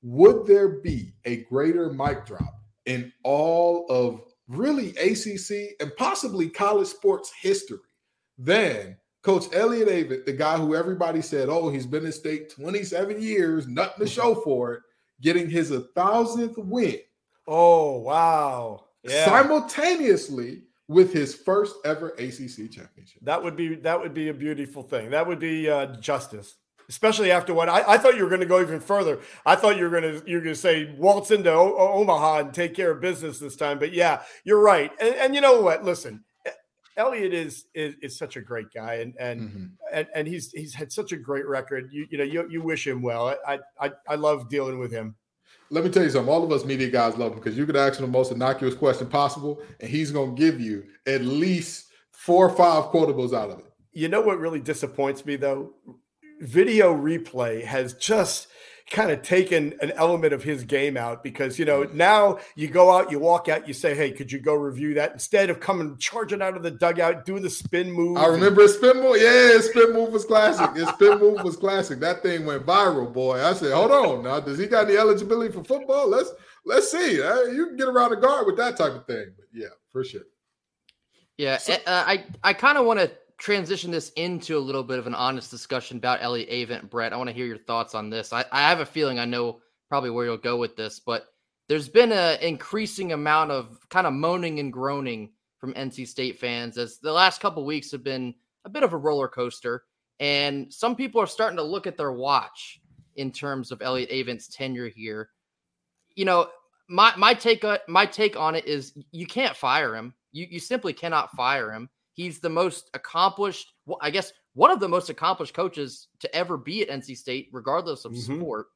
Would 0.04 0.46
there 0.46 0.82
be 0.82 1.14
a 1.26 1.38
greater 1.46 1.92
mic 1.92 2.26
drop 2.26 2.54
in 2.86 3.12
all 3.24 3.88
of 3.90 4.22
really 4.48 4.90
ACC 4.98 5.76
and 5.80 5.96
possibly 5.98 6.50
college 6.50 6.88
sports 6.88 7.32
history 7.42 7.80
than 8.38 8.98
Coach 9.26 9.46
Elliott 9.54 9.90
Avent, 9.90 10.26
the 10.26 10.34
guy 10.34 10.56
who 10.56 10.76
everybody 10.76 11.22
said, 11.22 11.50
"Oh, 11.50 11.70
he's 11.70 11.88
been 11.88 12.06
in 12.06 12.12
state 12.12 12.52
27 12.52 13.22
years, 13.22 13.68
nothing 13.68 14.06
to 14.06 14.12
show 14.12 14.36
for 14.36 14.74
it." 14.76 14.82
getting 15.22 15.50
his 15.50 15.72
a 15.72 15.82
thousandth 15.82 16.58
win. 16.58 17.00
Oh 17.48 18.00
wow! 18.00 18.86
Yeah. 19.04 19.26
Simultaneously 19.26 20.64
with 20.88 21.14
his 21.14 21.36
first 21.36 21.76
ever 21.86 22.10
ACC 22.10 22.72
championship. 22.72 23.22
That 23.22 23.44
would 23.44 23.56
be 23.56 23.76
that 23.76 24.00
would 24.00 24.14
be 24.14 24.30
a 24.30 24.34
beautiful 24.34 24.84
thing. 24.84 25.12
That 25.12 25.28
would 25.28 25.40
be 25.40 25.70
uh, 25.70 25.98
justice, 25.98 26.56
especially 26.90 27.32
after 27.32 27.54
what 27.54 27.70
I, 27.70 27.84
I 27.94 27.98
thought 27.98 28.16
you 28.16 28.24
were 28.24 28.30
going 28.30 28.42
to 28.42 28.48
go 28.48 28.62
even 28.62 28.80
further. 28.80 29.20
I 29.46 29.56
thought 29.56 29.78
you 29.78 29.84
were 29.84 30.02
going 30.02 30.22
to 30.22 30.30
you're 30.30 30.42
going 30.42 30.56
to 30.56 30.60
say 30.60 30.96
waltz 30.98 31.32
into 31.32 31.52
o- 31.52 31.94
Omaha 31.94 32.40
and 32.40 32.54
take 32.54 32.74
care 32.74 32.92
of 32.92 33.02
business 33.02 33.40
this 33.40 33.56
time. 33.56 33.78
But 33.78 33.94
yeah, 33.94 34.24
you're 34.44 34.62
right. 34.62 34.92
And, 35.00 35.16
and 35.16 35.36
you 35.36 35.42
know 35.42 35.62
what? 35.62 35.84
Listen, 35.84 36.24
Elliott 36.98 37.34
is, 37.34 37.66
is 37.74 37.96
is 38.02 38.18
such 38.18 38.38
a 38.38 38.42
great 38.42 38.68
guy, 38.74 38.96
and 38.96 39.14
and 39.20 39.42
mm-hmm. 39.42 39.66
and, 39.94 40.08
and 40.16 40.28
he's 40.28 40.52
he's 40.52 40.74
had 40.74 40.92
such 40.92 41.12
a 41.12 41.18
great 41.18 41.48
record. 41.48 41.90
You 41.92 42.08
you 42.10 42.18
know 42.18 42.24
you 42.24 42.48
you 42.50 42.62
wish 42.62 42.88
him 42.88 43.02
well. 43.02 43.36
I 43.46 43.60
I 43.80 43.92
I 44.08 44.16
love 44.16 44.50
dealing 44.50 44.80
with 44.80 44.92
him. 44.92 45.16
Let 45.72 45.84
me 45.84 45.90
tell 45.90 46.04
you 46.04 46.10
something. 46.10 46.32
All 46.32 46.44
of 46.44 46.52
us 46.52 46.64
media 46.64 46.90
guys 46.90 47.18
love 47.18 47.34
him 47.34 47.40
because 47.40 47.58
you 47.58 47.66
could 47.66 47.76
ask 47.76 48.00
him 48.00 48.06
the 48.06 48.12
most 48.12 48.32
innocuous 48.32 48.76
question 48.76 49.08
possible, 49.08 49.62
and 49.80 49.90
he's 49.90 50.12
going 50.12 50.36
to 50.36 50.40
give 50.40 50.62
you 50.62 50.86
at 51.08 51.22
least 51.22 51.88
four 52.12 52.48
or 52.48 52.56
five 52.56 52.86
quotables 52.86 53.34
out 53.34 53.50
of 53.50 53.60
it. 53.60 53.66
You 53.92 54.08
know 54.08 54.22
what 54.22 54.40
really 54.40 54.60
disappoints 54.60 55.26
me 55.26 55.36
though? 55.36 55.74
Video 56.42 56.96
replay 56.96 57.64
has 57.64 57.94
just 57.94 58.48
kind 58.92 59.10
of 59.10 59.24
taken 59.24 59.74
an 59.82 59.92
element 59.94 60.32
of 60.32 60.44
his 60.44 60.64
game 60.64 60.96
out 60.96 61.24
because 61.24 61.58
you 61.58 61.66
know 61.66 61.84
now 61.94 62.38
you 62.56 62.68
go 62.68 62.96
out, 62.96 63.12
you 63.12 63.18
walk 63.18 63.50
out, 63.50 63.68
you 63.68 63.74
say, 63.74 63.96
"Hey, 63.96 64.12
could 64.12 64.32
you 64.32 64.40
go 64.40 64.54
review 64.54 64.94
that?" 64.96 65.12
Instead 65.12 65.50
of 65.50 65.60
coming 65.60 65.98
charging 65.98 66.42
out 66.42 66.56
of 66.56 66.64
the 66.64 66.72
dugout, 66.72 67.26
doing 67.26 67.42
the 67.42 67.50
spin 67.50 67.92
move. 67.92 68.18
I 68.18 68.28
remember 68.28 68.62
a 68.62 68.70
spin 68.70 68.98
move. 68.98 69.18
Yeah, 69.20 69.60
spin 69.60 69.94
move 69.94 70.12
was 70.12 70.26
classic. 70.26 70.76
His 70.76 70.88
spin 70.90 71.20
move 71.20 71.44
was 71.44 71.58
classic. 71.58 72.00
That 72.00 72.22
thing 72.22 72.46
went 72.46 72.66
viral, 72.66 73.12
boy. 73.12 73.44
I 73.44 73.54
said, 73.54 73.74
"Hold 73.74 73.92
on, 73.92 74.24
now 74.24 74.40
does 74.40 74.60
he 74.60 74.68
got 74.68 74.88
any 74.88 74.98
eligibility 74.98 75.52
for 75.52 75.64
football? 75.64 76.08
Let's 76.08 76.32
let's 76.66 76.92
see. 76.92 77.22
Uh, 77.22 77.44
you 77.46 77.68
can 77.68 77.78
get 77.78 77.88
around 77.88 78.12
the 78.12 78.18
guard 78.18 78.46
with 78.46 78.58
that 78.58 78.78
type 78.78 78.94
of 78.94 79.08
thing." 79.08 79.34
But 79.36 79.48
yeah, 79.52 79.70
for 79.92 80.04
sure. 80.04 80.22
Yeah, 81.38 81.58
so, 81.58 81.74
uh, 81.74 81.78
I 81.86 82.26
I 82.44 82.54
kind 82.54 82.78
of 82.78 82.86
want 82.86 83.00
to 83.00 83.12
transition 83.38 83.92
this 83.92 84.10
into 84.12 84.58
a 84.58 84.60
little 84.60 84.84
bit 84.84 85.00
of 85.00 85.08
an 85.08 85.16
honest 85.16 85.52
discussion 85.52 85.98
about 85.98 86.20
Elliott 86.22 86.50
Avent. 86.50 86.90
Brett, 86.90 87.14
I 87.14 87.18
want 87.18 87.30
to 87.30 87.36
hear 87.36 87.46
your 87.46 87.58
thoughts 87.58 87.96
on 87.96 88.10
this. 88.10 88.32
I, 88.32 88.46
I 88.52 88.62
have 88.62 88.80
a 88.80 88.86
feeling 88.86 89.20
I 89.20 89.26
know 89.26 89.62
probably 89.90 90.10
where 90.10 90.26
you'll 90.26 90.38
go 90.38 90.58
with 90.58 90.76
this, 90.76 91.00
but 91.00 91.28
there's 91.68 91.90
been 91.90 92.12
an 92.12 92.40
increasing 92.42 93.12
amount 93.12 93.52
of 93.52 93.78
kind 93.90 94.08
of 94.08 94.14
moaning 94.14 94.60
and 94.60 94.72
groaning 94.72 95.32
from 95.58 95.74
NC 95.74 96.08
State 96.08 96.40
fans 96.40 96.78
as 96.78 97.00
the 97.00 97.12
last 97.12 97.42
couple 97.42 97.66
weeks 97.66 97.92
have 97.92 98.04
been 98.04 98.36
a 98.66 98.70
bit 98.70 98.84
of 98.84 98.94
a 98.94 98.98
roller 98.98 99.28
coaster. 99.28 99.84
And 100.20 100.74
some 100.74 100.96
people 100.96 101.20
are 101.20 101.28
starting 101.28 101.58
to 101.58 101.64
look 101.64 101.88
at 101.88 101.98
their 101.98 102.12
watch 102.12 102.80
in 103.16 103.32
terms 103.32 103.72
of 103.72 103.82
Elliott 103.82 104.12
Avent's 104.12 104.48
tenure 104.48 104.88
here. 104.88 105.30
You 106.16 106.26
know, 106.26 106.50
my 106.88 107.14
my 107.18 107.34
take 107.34 107.64
uh, 107.64 107.80
my 107.88 108.06
take 108.06 108.38
on 108.38 108.56
it 108.56 108.66
is 108.66 108.94
you 109.12 109.26
can't 109.26 109.56
fire 109.56 109.96
him. 109.96 110.14
You 110.32 110.48
you 110.50 110.60
simply 110.60 110.94
cannot 110.94 111.32
fire 111.32 111.72
him. 111.72 111.90
He's 112.16 112.40
the 112.40 112.50
most 112.50 112.90
accomplished, 112.94 113.74
I 114.02 114.10
guess, 114.10 114.32
one 114.54 114.72
of 114.72 114.80
the 114.80 114.88
most 114.88 115.10
accomplished 115.10 115.54
coaches 115.54 116.08
to 116.22 116.34
ever 116.34 116.58
be 116.58 116.82
at 116.82 116.90
NC 116.90 117.18
State, 117.18 117.50
regardless 117.52 118.06
of 118.06 118.14
mm-hmm. 118.14 118.38
sport. 118.40 118.68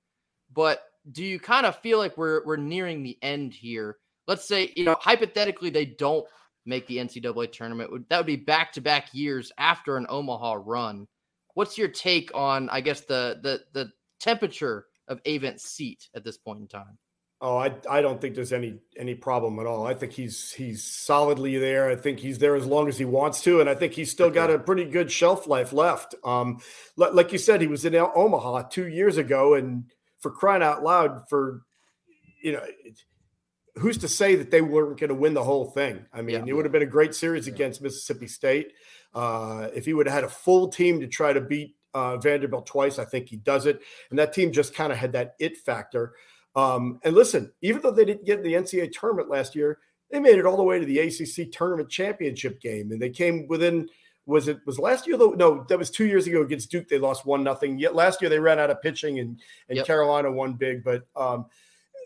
But 0.54 0.84
do 1.12 1.24
you 1.24 1.40
kind 1.40 1.66
of 1.66 1.78
feel 1.78 1.98
like 1.98 2.18
we're 2.18 2.46
we're 2.46 2.58
nearing 2.58 3.02
the 3.02 3.18
end 3.22 3.54
here? 3.54 3.98
Let's 4.28 4.46
say, 4.46 4.74
you 4.76 4.84
know, 4.84 4.98
hypothetically, 5.00 5.70
they 5.70 5.86
don't 5.86 6.26
make 6.66 6.86
the 6.88 6.98
NCAA 6.98 7.52
tournament. 7.52 8.10
That 8.10 8.18
would 8.18 8.26
be 8.26 8.36
back 8.36 8.74
to 8.74 8.82
back 8.82 9.08
years 9.14 9.52
after 9.58 9.96
an 9.96 10.06
Omaha 10.10 10.60
run. 10.66 11.08
What's 11.54 11.78
your 11.78 11.88
take 11.88 12.32
on, 12.36 12.70
I 12.70 12.82
guess, 12.82 13.02
the 13.02 13.40
the 13.42 13.62
the 13.74 13.92
temperature 14.20 14.86
of 15.08 15.22
Avent's 15.26 15.64
seat 15.64 16.10
at 16.14 16.26
this 16.26 16.38
point 16.38 16.60
in 16.60 16.68
time? 16.68 16.98
Oh, 17.42 17.56
I, 17.58 17.74
I 17.90 18.02
don't 18.02 18.20
think 18.20 18.36
there's 18.36 18.52
any 18.52 18.80
any 18.98 19.16
problem 19.16 19.60
at 19.60 19.66
all. 19.66 19.88
I 19.88 19.94
think 19.94 20.12
he's 20.12 20.52
he's 20.52 20.84
solidly 20.84 21.58
there. 21.58 21.90
I 21.90 21.96
think 21.96 22.20
he's 22.20 22.38
there 22.38 22.56
as 22.56 22.66
long 22.66 22.90
as 22.90 22.98
he 22.98 23.06
wants 23.06 23.42
to, 23.44 23.62
and 23.62 23.70
I 23.70 23.76
think 23.76 23.94
he's 23.94 24.12
still 24.12 24.30
got 24.30 24.50
a 24.50 24.60
pretty 24.60 24.84
good 24.84 25.10
shelf 25.10 25.48
life 25.48 25.72
left. 25.72 26.16
Um, 26.26 26.60
like 26.98 27.32
you 27.32 27.38
said, 27.38 27.62
he 27.62 27.68
was 27.68 27.86
in 27.86 27.96
Omaha 27.96 28.64
two 28.64 28.90
years 28.90 29.16
ago, 29.16 29.54
and 29.54 29.86
for 30.20 30.32
crying 30.32 30.62
out 30.62 30.84
loud, 30.84 31.30
for 31.30 31.62
you 32.42 32.52
know, 32.52 32.66
who's 33.76 33.98
to 34.00 34.10
say 34.10 34.36
that 34.36 34.52
they 34.52 34.62
weren't 34.62 35.00
going 35.00 35.08
to 35.08 35.16
win 35.16 35.34
the 35.34 35.44
whole 35.44 35.72
thing? 35.72 36.06
I 36.14 36.22
mean, 36.22 36.46
yeah. 36.46 36.52
it 36.52 36.54
would 36.54 36.66
have 36.66 36.74
been 36.74 36.82
a 36.82 36.88
great 36.88 37.16
series 37.16 37.48
yeah. 37.48 37.54
against 37.54 37.82
Mississippi 37.82 38.28
State. 38.28 38.74
Uh, 39.14 39.70
if 39.74 39.86
he 39.86 39.94
would 39.94 40.08
have 40.08 40.16
had 40.16 40.24
a 40.26 40.30
full 40.30 40.68
team 40.68 41.00
to 41.00 41.08
try 41.08 41.34
to 41.34 41.42
beat 41.42 41.76
uh, 41.94 42.18
Vanderbilt 42.18 42.66
twice, 42.66 43.00
I 43.00 43.06
think 43.06 43.30
he 43.30 43.38
does 43.38 43.66
it. 43.66 43.82
And 44.10 44.20
that 44.20 44.34
team 44.34 44.52
just 44.52 44.76
kind 44.76 44.92
of 44.92 44.98
had 44.98 45.14
that 45.14 45.36
it 45.40 45.58
factor. 45.58 46.14
Um, 46.56 47.00
and 47.04 47.16
listen, 47.16 47.52
even 47.62 47.82
though 47.82 47.92
they 47.92 48.06
didn't 48.06 48.26
get 48.26 48.40
in 48.40 48.44
the 48.44 48.54
NCAA 48.54 48.92
tournament 48.92 49.30
last 49.30 49.56
year, 49.56 49.80
they 50.12 50.20
made 50.20 50.40
it 50.40 50.46
all 50.46 50.58
the 50.58 50.64
way 50.64 50.80
to 50.80 50.86
the 50.86 51.00
ACC 51.00 51.52
tournament 51.52 51.90
championship 51.90 52.60
game, 52.62 52.92
and 52.92 53.02
they 53.02 53.10
came 53.10 53.48
within. 53.48 53.88
Was 54.26 54.48
it 54.48 54.60
was 54.68 54.78
last 54.78 55.08
year 55.08 55.18
though? 55.18 55.32
No, 55.32 55.66
that 55.70 55.80
was 55.80 55.90
two 55.90 56.06
years 56.06 56.28
ago 56.28 56.44
against 56.44 56.70
Duke. 56.70 56.88
They 56.88 57.00
lost 57.00 57.26
one 57.26 57.44
nothing. 57.44 57.80
Yet 57.80 57.96
last 57.96 58.22
year 58.22 58.30
they 58.30 58.38
ran 58.38 58.60
out 58.60 58.70
of 58.70 58.80
pitching, 58.82 59.20
and 59.20 59.40
and 59.70 59.78
yep. 59.78 59.88
Carolina 59.88 60.32
won 60.32 60.54
big. 60.54 60.84
But 60.84 61.08
um, 61.16 61.48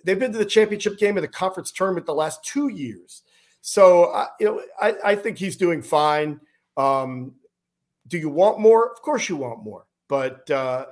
they've 0.06 0.20
been 0.20 0.32
to 0.32 0.38
the 0.38 0.46
championship 0.46 0.98
game 0.98 1.18
of 1.18 1.22
the 1.22 1.28
conference 1.28 1.72
tournament 1.72 2.06
the 2.06 2.14
last 2.14 2.44
two 2.46 2.70
years. 2.70 3.24
So 3.60 4.06
uh, 4.06 4.28
you 4.40 4.46
know, 4.46 4.62
I, 4.82 4.96
I 5.04 5.16
think 5.16 5.38
he's 5.38 5.58
doing 5.58 5.82
fine. 5.82 6.40
Um, 6.78 7.34
do 8.08 8.18
you 8.18 8.30
want 8.30 8.60
more? 8.60 8.90
Of 8.92 9.02
course 9.02 9.28
you 9.28 9.36
want 9.36 9.62
more, 9.62 9.86
but 10.08 10.50
uh, 10.50 10.86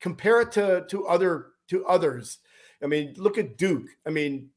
compare 0.00 0.42
it 0.42 0.52
to 0.52 0.84
to 0.90 1.06
other 1.06 1.52
to 1.68 1.86
others 1.86 2.38
I 2.82 2.86
mean, 2.86 3.14
look 3.16 3.38
at 3.38 3.56
Duke. 3.56 3.88
I 4.06 4.10
mean, 4.10 4.50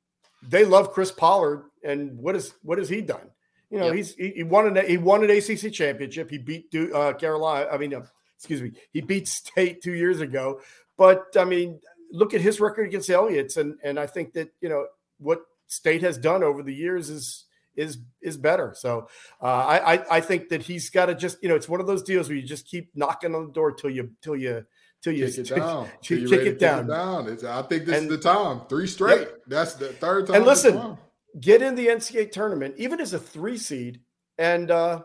they 0.47 0.65
love 0.65 0.91
Chris 0.91 1.11
Pollard, 1.11 1.65
and 1.83 2.17
what 2.17 2.35
is 2.35 2.53
what 2.61 2.77
has 2.77 2.89
he 2.89 3.01
done? 3.01 3.29
You 3.69 3.79
know, 3.79 3.87
yep. 3.87 3.95
he's 3.95 4.15
he, 4.15 4.29
he, 4.29 4.43
won 4.43 4.77
an 4.77 4.85
he 4.87 4.97
won 4.97 5.23
an 5.23 5.29
ACC 5.29 5.71
championship. 5.71 6.29
He 6.29 6.37
beat 6.37 6.71
Duke, 6.71 6.93
uh, 6.93 7.13
Carolina. 7.13 7.67
I 7.71 7.77
mean, 7.77 7.93
uh, 7.93 8.05
excuse 8.35 8.61
me, 8.61 8.71
he 8.91 9.01
beat 9.01 9.27
State 9.27 9.81
two 9.81 9.93
years 9.93 10.21
ago. 10.21 10.61
But 10.97 11.25
I 11.37 11.45
mean, 11.45 11.79
look 12.11 12.33
at 12.33 12.41
his 12.41 12.59
record 12.59 12.87
against 12.87 13.09
Elliott's, 13.09 13.57
and 13.57 13.77
and 13.83 13.99
I 13.99 14.07
think 14.07 14.33
that 14.33 14.49
you 14.61 14.69
know 14.69 14.87
what 15.19 15.41
State 15.67 16.01
has 16.01 16.17
done 16.17 16.43
over 16.43 16.63
the 16.63 16.73
years 16.73 17.09
is 17.09 17.45
is 17.75 17.99
is 18.21 18.37
better. 18.37 18.73
So 18.75 19.07
uh, 19.41 19.45
I 19.45 20.17
I 20.17 20.21
think 20.21 20.49
that 20.49 20.63
he's 20.63 20.89
got 20.89 21.05
to 21.05 21.15
just 21.15 21.37
you 21.43 21.49
know 21.49 21.55
it's 21.55 21.69
one 21.69 21.79
of 21.79 21.87
those 21.87 22.03
deals 22.03 22.27
where 22.27 22.37
you 22.37 22.43
just 22.43 22.65
keep 22.65 22.89
knocking 22.95 23.35
on 23.35 23.47
the 23.47 23.53
door 23.53 23.71
till 23.71 23.89
you 23.89 24.11
till 24.21 24.35
you 24.35 24.65
till 25.01 25.13
you 25.13 25.27
kick 25.27 25.37
it 25.39 25.49
down. 25.55 25.89
Till 26.01 26.19
you 26.19 26.29
kick 26.29 26.41
it 26.41 26.59
down. 26.59 26.85
It 26.85 27.41
down. 27.41 27.45
I 27.45 27.61
think 27.63 27.85
this 27.85 27.97
and, 27.97 28.11
is 28.11 28.17
the 28.17 28.23
time. 28.23 28.61
Three 28.69 28.87
straight. 28.87 29.21
Yep. 29.21 29.41
That's 29.47 29.73
the 29.73 29.89
third 29.93 30.27
time. 30.27 30.37
And 30.37 30.45
listen, 30.45 30.97
get 31.39 31.61
in 31.61 31.75
the 31.75 31.87
NCAA 31.87 32.31
tournament, 32.31 32.75
even 32.77 32.99
as 32.99 33.13
a 33.13 33.19
three 33.19 33.57
seed, 33.57 34.01
and 34.37 34.71
uh, 34.71 35.01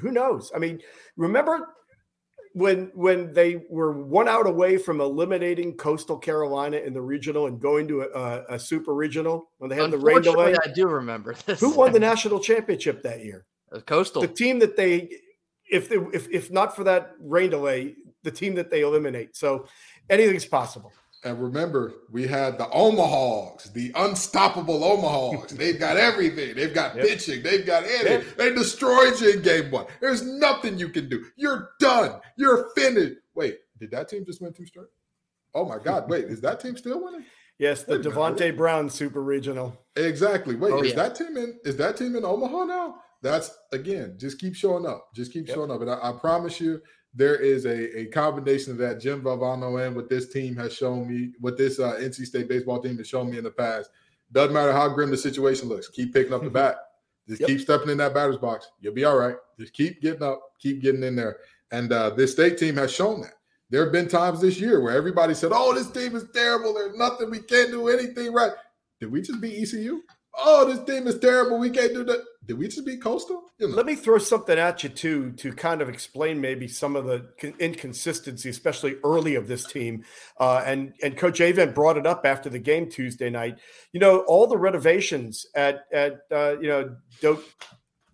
who 0.00 0.10
knows? 0.10 0.50
I 0.54 0.58
mean, 0.58 0.80
remember 1.16 1.68
when 2.54 2.92
when 2.94 3.32
they 3.32 3.64
were 3.68 3.92
one 3.92 4.28
out 4.28 4.46
away 4.46 4.78
from 4.78 5.00
eliminating 5.00 5.76
Coastal 5.76 6.16
Carolina 6.16 6.76
in 6.76 6.94
the 6.94 7.02
regional 7.02 7.46
and 7.46 7.60
going 7.60 7.88
to 7.88 8.02
a, 8.02 8.54
a 8.54 8.58
super 8.58 8.94
regional 8.94 9.50
when 9.58 9.68
they 9.68 9.76
had 9.76 9.90
the 9.90 9.98
rain 9.98 10.22
delay. 10.22 10.54
I 10.54 10.68
do 10.72 10.86
remember 10.86 11.34
this. 11.46 11.60
Who 11.60 11.70
won 11.70 11.92
the 11.92 11.98
national 11.98 12.40
championship 12.40 13.02
that 13.02 13.24
year? 13.24 13.44
Coastal. 13.86 14.22
The 14.22 14.28
team 14.28 14.60
that 14.60 14.76
they, 14.76 15.10
if 15.68 15.88
they, 15.88 15.96
if 16.12 16.28
if 16.30 16.52
not 16.52 16.76
for 16.76 16.84
that 16.84 17.14
rain 17.18 17.50
delay, 17.50 17.96
the 18.24 18.30
team 18.30 18.54
that 18.56 18.70
they 18.70 18.80
eliminate. 18.80 19.36
So 19.36 19.66
anything's 20.10 20.46
possible. 20.46 20.92
And 21.24 21.40
remember, 21.40 21.94
we 22.10 22.26
had 22.26 22.58
the 22.58 22.66
Omahawks, 22.66 23.72
the 23.72 23.92
unstoppable 23.94 24.80
Omahawks. 24.80 25.50
They've 25.56 25.78
got 25.78 25.96
everything. 25.96 26.54
They've 26.54 26.74
got 26.74 26.94
yep. 26.94 27.06
pitching. 27.06 27.42
They've 27.42 27.64
got 27.64 27.84
anything. 27.84 28.20
Yep. 28.20 28.36
They 28.36 28.52
destroyed 28.52 29.18
you 29.20 29.30
in 29.30 29.42
game 29.42 29.70
one. 29.70 29.86
There's 30.00 30.22
nothing 30.22 30.78
you 30.78 30.90
can 30.90 31.08
do. 31.08 31.24
You're 31.36 31.70
done. 31.80 32.20
You're 32.36 32.70
finished. 32.74 33.14
Wait, 33.34 33.58
did 33.78 33.90
that 33.92 34.08
team 34.10 34.24
just 34.26 34.42
win 34.42 34.52
two 34.52 34.66
straight? 34.66 34.88
Oh 35.54 35.64
my 35.64 35.78
God! 35.78 36.10
Wait, 36.10 36.24
is 36.24 36.40
that 36.40 36.60
team 36.60 36.76
still 36.76 37.02
winning? 37.02 37.24
Yes, 37.58 37.84
the 37.84 37.98
Devonte 37.98 38.56
Brown 38.56 38.90
Super 38.90 39.22
Regional. 39.22 39.78
Exactly. 39.96 40.56
Wait, 40.56 40.72
oh, 40.72 40.82
is 40.82 40.90
yeah. 40.90 40.96
that 40.96 41.14
team 41.14 41.36
in? 41.36 41.58
Is 41.64 41.76
that 41.76 41.96
team 41.96 42.16
in 42.16 42.24
Omaha 42.24 42.64
now? 42.64 42.96
That's 43.22 43.56
again, 43.72 44.16
just 44.18 44.38
keep 44.38 44.54
showing 44.54 44.84
up. 44.84 45.08
Just 45.14 45.32
keep 45.32 45.46
yep. 45.46 45.54
showing 45.54 45.70
up, 45.70 45.80
and 45.80 45.90
I, 45.90 46.10
I 46.10 46.12
promise 46.12 46.60
you, 46.60 46.82
there 47.14 47.36
is 47.36 47.64
a, 47.64 47.98
a 48.00 48.06
combination 48.06 48.72
of 48.72 48.78
that 48.78 49.00
Jim 49.00 49.22
Valvano 49.22 49.86
and 49.86 49.94
what 49.94 50.08
this 50.08 50.28
team 50.28 50.56
has 50.56 50.74
shown 50.74 51.08
me, 51.08 51.32
what 51.38 51.56
this 51.56 51.78
uh, 51.78 51.94
NC 51.94 52.26
State 52.26 52.48
baseball 52.48 52.80
team 52.82 52.98
has 52.98 53.08
shown 53.08 53.30
me 53.30 53.38
in 53.38 53.44
the 53.44 53.50
past. 53.50 53.90
Doesn't 54.32 54.52
matter 54.52 54.72
how 54.72 54.88
grim 54.88 55.10
the 55.10 55.16
situation 55.16 55.68
looks, 55.68 55.88
keep 55.88 56.12
picking 56.12 56.32
up 56.32 56.42
the 56.42 56.50
bat. 56.62 56.76
Just 57.28 57.40
yep. 57.40 57.48
keep 57.48 57.60
stepping 57.60 57.88
in 57.88 57.98
that 57.98 58.12
batter's 58.12 58.36
box. 58.36 58.68
You'll 58.80 58.94
be 58.94 59.04
all 59.04 59.16
right. 59.16 59.36
Just 59.58 59.72
keep 59.72 60.02
getting 60.02 60.22
up, 60.22 60.42
keep 60.58 60.82
getting 60.82 61.02
in 61.02 61.16
there. 61.16 61.38
And 61.70 61.90
uh, 61.92 62.10
this 62.10 62.32
state 62.32 62.58
team 62.58 62.76
has 62.76 62.92
shown 62.92 63.22
that. 63.22 63.34
There 63.70 63.82
have 63.82 63.92
been 63.92 64.08
times 64.08 64.40
this 64.40 64.60
year 64.60 64.82
where 64.82 64.94
everybody 64.94 65.32
said, 65.34 65.50
"Oh, 65.54 65.74
this 65.74 65.90
team 65.90 66.14
is 66.14 66.26
terrible. 66.34 66.74
There's 66.74 66.96
nothing. 66.96 67.30
We 67.30 67.40
can't 67.40 67.70
do 67.70 67.88
anything 67.88 68.32
right." 68.32 68.52
Did 69.00 69.10
we 69.10 69.22
just 69.22 69.40
beat 69.40 69.62
ECU? 69.62 70.02
Oh, 70.36 70.64
this 70.66 70.84
team 70.84 71.06
is 71.06 71.18
terrible. 71.18 71.58
We 71.58 71.70
can't 71.70 71.94
do 71.94 72.04
that. 72.04 72.24
Did 72.46 72.58
we 72.58 72.68
just 72.68 72.84
beat 72.84 73.00
Coastal? 73.00 73.44
You 73.58 73.68
know. 73.68 73.74
Let 73.74 73.86
me 73.86 73.94
throw 73.94 74.18
something 74.18 74.58
at 74.58 74.82
you 74.82 74.90
too 74.90 75.32
to 75.32 75.52
kind 75.52 75.80
of 75.80 75.88
explain 75.88 76.40
maybe 76.40 76.68
some 76.68 76.96
of 76.96 77.06
the 77.06 77.26
inconsistency, 77.58 78.50
especially 78.50 78.96
early 79.02 79.34
of 79.36 79.48
this 79.48 79.64
team. 79.64 80.04
Uh, 80.38 80.62
and 80.66 80.92
and 81.02 81.16
Coach 81.16 81.40
Avent 81.40 81.74
brought 81.74 81.96
it 81.96 82.06
up 82.06 82.26
after 82.26 82.50
the 82.50 82.58
game 82.58 82.90
Tuesday 82.90 83.30
night. 83.30 83.58
You 83.92 84.00
know, 84.00 84.20
all 84.20 84.46
the 84.46 84.58
renovations 84.58 85.46
at 85.54 85.84
at 85.92 86.20
uh, 86.30 86.56
you 86.60 86.68
know 86.68 86.96
Doak 87.20 87.42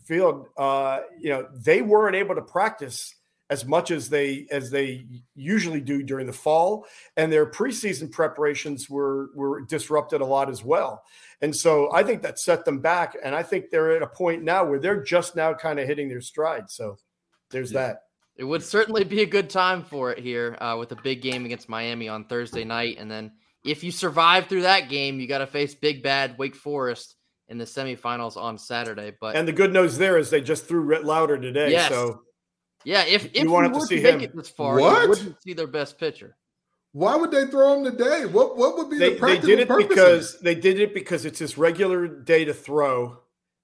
Field. 0.05 0.47
Uh, 0.57 1.01
you 1.21 1.31
know, 1.31 1.49
they 1.53 1.83
weren't 1.83 2.17
able 2.17 2.37
to 2.37 2.43
practice 2.43 3.15
as 3.51 3.67
much 3.67 3.91
as 3.91 4.09
they 4.09 4.47
as 4.51 4.71
they 4.71 5.05
usually 5.35 5.81
do 5.81 6.03
during 6.05 6.27
the 6.27 6.33
fall, 6.33 6.87
and 7.17 7.33
their 7.33 7.51
preseason 7.51 8.11
preparations 8.11 8.89
were 8.89 9.31
were 9.35 9.63
disrupted 9.63 10.21
a 10.21 10.25
lot 10.25 10.49
as 10.49 10.65
well. 10.65 11.03
And 11.43 11.55
so 11.57 11.91
I 11.93 12.03
think 12.03 12.23
that 12.23 12.39
set 12.39 12.65
them 12.65 12.81
back, 12.81 13.17
and 13.23 13.35
I 13.35 13.43
think 13.43 13.71
they're 13.71 13.97
at 13.97 14.03
a 14.03 14.07
point 14.07 14.43
now 14.43 14.65
where 14.65 14.79
they're 14.79 15.03
just 15.03 15.37
now 15.37 15.55
kind 15.55 15.81
of 15.81 15.87
hitting 15.87 16.09
their 16.09 16.21
stride. 16.21 16.71
So 16.71 16.99
there's 17.51 17.73
yeah. 17.73 17.87
that. 17.87 18.03
It 18.37 18.45
would 18.45 18.63
certainly 18.63 19.05
be 19.05 19.23
a 19.23 19.27
good 19.27 19.51
time 19.51 19.83
for 19.83 20.13
it 20.13 20.19
here 20.19 20.57
uh, 20.61 20.77
with 20.79 20.93
a 20.93 20.97
big 20.97 21.21
game 21.23 21.45
against 21.45 21.69
Miami 21.69 22.09
on 22.09 22.25
Thursday 22.25 22.65
night, 22.65 22.97
and 22.99 23.11
then 23.11 23.33
if 23.65 23.85
you 23.85 23.91
survive 23.91 24.47
through 24.47 24.63
that 24.63 24.89
game, 24.89 25.21
you 25.21 25.27
got 25.27 25.39
to 25.39 25.47
face 25.47 25.75
big 25.75 26.03
bad 26.03 26.39
Wake 26.39 26.57
Forest 26.57 27.17
in 27.49 27.59
the 27.59 27.65
semifinals 27.65 28.37
on 28.37 28.57
Saturday. 28.57 29.13
But 29.21 29.37
and 29.37 29.47
the 29.47 29.53
good 29.53 29.73
news 29.73 29.99
there 29.99 30.19
is 30.19 30.31
they 30.31 30.41
just 30.41 30.67
threw 30.67 30.81
Rhett 30.81 31.05
Lowder 31.05 31.39
today. 31.39 31.73
Yes. 31.73 31.89
So 31.89 32.23
yeah, 32.85 33.05
if 33.05 33.27
if 33.27 33.43
you 33.43 33.51
wanted 33.51 33.75
to 33.75 33.81
see 33.83 34.01
him 34.01 34.25
this 34.35 34.49
far, 34.49 34.79
what? 34.79 35.03
you 35.03 35.09
wouldn't 35.09 35.43
see 35.43 35.53
their 35.53 35.67
best 35.67 35.99
pitcher. 35.99 36.37
Why 36.93 37.15
would 37.17 37.31
they 37.31 37.47
throw 37.47 37.79
him 37.79 37.85
today? 37.85 38.27
What 38.27 38.57
what 38.57 38.77
would 38.77 38.91
be 38.91 38.99
they, 38.99 39.11
the 39.11 39.19
practical 39.19 39.49
They 39.49 39.57
did 39.57 39.61
it 39.61 39.69
purposes? 39.69 39.89
because 39.89 40.41
they 40.41 40.55
did 40.55 40.81
it 40.81 40.95
because 40.95 41.25
it's 41.25 41.39
his 41.39 41.57
regular 41.57 42.09
day 42.09 42.45
to 42.45 42.55
throw. 42.55 43.19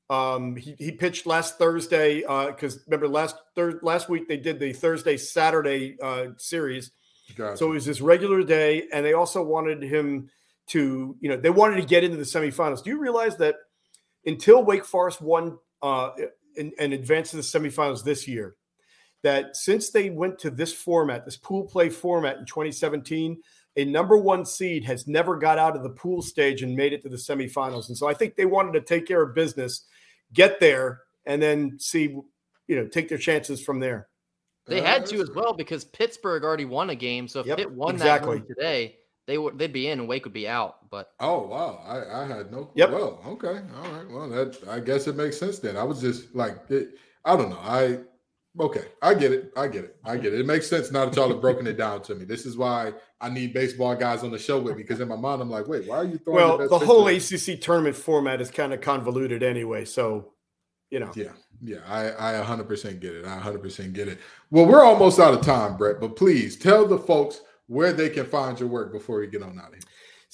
Um, 0.09 0.55
he, 0.55 0.77
he 0.79 0.93
pitched 0.93 1.27
last 1.27 1.59
Thursday 1.59 2.21
because 2.21 2.77
uh, 2.77 2.81
remember 2.87 3.09
last 3.09 3.37
thir- 3.57 3.81
last 3.83 4.09
week 4.09 4.29
they 4.29 4.37
did 4.37 4.61
the 4.61 4.73
Thursday 4.73 5.17
Saturday 5.17 5.97
uh, 6.01 6.27
series, 6.37 6.93
gotcha. 7.35 7.57
so 7.57 7.71
it 7.73 7.75
was 7.75 7.85
his 7.85 8.01
regular 8.01 8.45
day, 8.45 8.85
and 8.93 9.05
they 9.05 9.15
also 9.15 9.43
wanted 9.43 9.83
him 9.83 10.31
to 10.69 11.17
you 11.21 11.29
know 11.29 11.37
they 11.37 11.51
wanted 11.51 11.81
to 11.81 11.87
get 11.87 12.05
into 12.05 12.17
the 12.17 12.23
semifinals. 12.23 12.85
Do 12.85 12.91
you 12.91 13.01
realize 13.01 13.37
that 13.39 13.57
until 14.25 14.63
Wake 14.63 14.85
Forest 14.85 15.21
won 15.21 15.59
uh, 15.83 16.11
and, 16.57 16.73
and 16.79 16.93
advanced 16.93 17.33
to 17.33 17.37
the 17.39 17.43
semifinals 17.43 18.05
this 18.05 18.29
year, 18.29 18.55
that 19.27 19.57
since 19.57 19.91
they 19.91 20.09
went 20.09 20.39
to 20.39 20.51
this 20.51 20.73
format, 20.73 21.25
this 21.25 21.37
pool 21.37 21.65
play 21.65 21.89
format 21.89 22.37
in 22.39 22.47
2017, 22.47 23.43
a 23.75 23.85
number 23.85 24.17
one 24.17 24.47
seed 24.47 24.85
has 24.85 25.09
never 25.09 25.37
got 25.37 25.59
out 25.59 25.75
of 25.75 25.83
the 25.83 25.91
pool 25.91 26.23
stage 26.23 26.63
and 26.63 26.77
made 26.77 26.93
it 26.93 27.03
to 27.03 27.09
the 27.09 27.17
semifinals. 27.17 27.89
And 27.89 27.99
so 27.99 28.07
I 28.07 28.15
think 28.15 28.37
they 28.37 28.47
wanted 28.47 28.73
to 28.75 28.81
take 28.83 29.05
care 29.05 29.21
of 29.21 29.35
business, 29.35 29.87
get 30.33 30.61
there, 30.61 31.01
and 31.27 31.43
then 31.43 31.77
see, 31.81 32.17
you 32.69 32.77
know, 32.77 32.87
take 32.87 33.09
their 33.09 33.19
chances 33.19 33.61
from 33.61 33.81
there. 33.81 34.07
They 34.69 34.81
had 34.81 35.07
to 35.07 35.21
as 35.21 35.31
well 35.35 35.53
because 35.53 35.85
Pittsburgh 35.85 36.45
already 36.45 36.65
won 36.65 36.91
a 36.91 36.95
game. 36.95 37.27
So 37.27 37.41
if 37.41 37.47
yep, 37.47 37.59
Pitt 37.59 37.71
won 37.71 37.95
exactly. 37.97 38.39
that 38.39 38.49
today, 38.49 38.97
they 39.27 39.39
would 39.39 39.59
they'd 39.59 39.73
be 39.73 39.89
in 39.89 39.99
and 39.99 40.09
Wake 40.09 40.25
would 40.25 40.33
be 40.33 40.49
out. 40.49 40.89
But 40.91 41.11
oh 41.21 41.47
wow, 41.47 41.81
I, 41.85 42.23
I 42.23 42.27
had 42.27 42.53
no. 42.53 42.71
Yep. 42.75 42.91
Well, 42.91 43.21
okay, 43.27 43.61
all 43.77 43.93
right. 43.93 44.11
Well, 44.11 44.29
that 44.29 44.57
I 44.69 44.81
guess 44.81 45.07
it 45.07 45.17
makes 45.17 45.37
sense 45.37 45.61
then. 45.61 45.77
I 45.77 45.85
was 45.85 46.01
just 46.01 46.35
like, 46.35 46.59
it, 46.69 46.95
I 47.25 47.37
don't 47.37 47.51
know. 47.51 47.61
I 47.61 47.99
Okay, 48.59 48.85
I 49.03 49.15
get 49.15 49.33
it. 49.33 49.53
I 49.57 49.69
get 49.69 49.85
it. 49.85 49.97
I 50.05 50.15
mm-hmm. 50.15 50.23
get 50.23 50.35
it. 50.35 50.41
It 50.41 50.47
makes 50.47 50.69
sense 50.69 50.91
now 50.91 51.05
that 51.05 51.15
y'all 51.15 51.29
have 51.29 51.41
broken 51.41 51.67
it 51.67 51.77
down 51.77 52.03
to 52.03 52.15
me. 52.15 52.25
This 52.25 52.47
is 52.47 52.57
why 52.57 52.93
I 53.21 53.29
need 53.29 53.53
baseball 53.53 53.95
guys 53.95 54.23
on 54.23 54.31
the 54.31 54.39
show 54.39 54.59
with 54.59 54.77
me 54.77 54.83
because 54.83 55.01
in 55.01 55.09
my 55.09 55.17
mind 55.17 55.43
I'm 55.43 55.51
like, 55.51 55.69
wait, 55.69 55.87
why 55.87 55.99
are 55.99 56.05
you 56.05 56.19
throwing? 56.19 56.37
Well, 56.37 56.59
the, 56.59 56.69
the 56.69 56.79
whole 56.79 57.07
ACC 57.09 57.61
tournament 57.61 57.97
format 57.97 58.41
is 58.41 58.51
kind 58.51 58.73
of 58.73 58.81
convoluted 58.81 59.43
anyway, 59.43 59.85
so 59.85 60.33
you 60.91 61.01
know. 61.01 61.13
Yeah, 61.15 61.33
yeah, 61.63 61.79
I 61.87 62.41
I 62.41 62.45
100% 62.45 63.01
get 63.01 63.15
it. 63.15 63.27
I 63.27 63.39
100% 63.39 63.93
get 63.93 64.09
it. 64.09 64.19
Well, 64.51 64.67
we're 64.67 64.85
almost 64.85 65.19
out 65.19 65.35
of 65.35 65.43
time, 65.43 65.77
Brett, 65.77 66.01
but 66.01 66.17
please 66.17 66.57
tell 66.57 66.87
the 66.87 66.99
folks 66.99 67.41
where 67.67 67.93
they 67.93 68.09
can 68.09 68.25
find 68.25 68.59
your 68.59 68.69
work 68.69 68.93
before 68.93 69.21
we 69.21 69.27
get 69.27 69.43
on 69.43 69.59
out 69.59 69.69
of 69.69 69.75
here. 69.75 69.83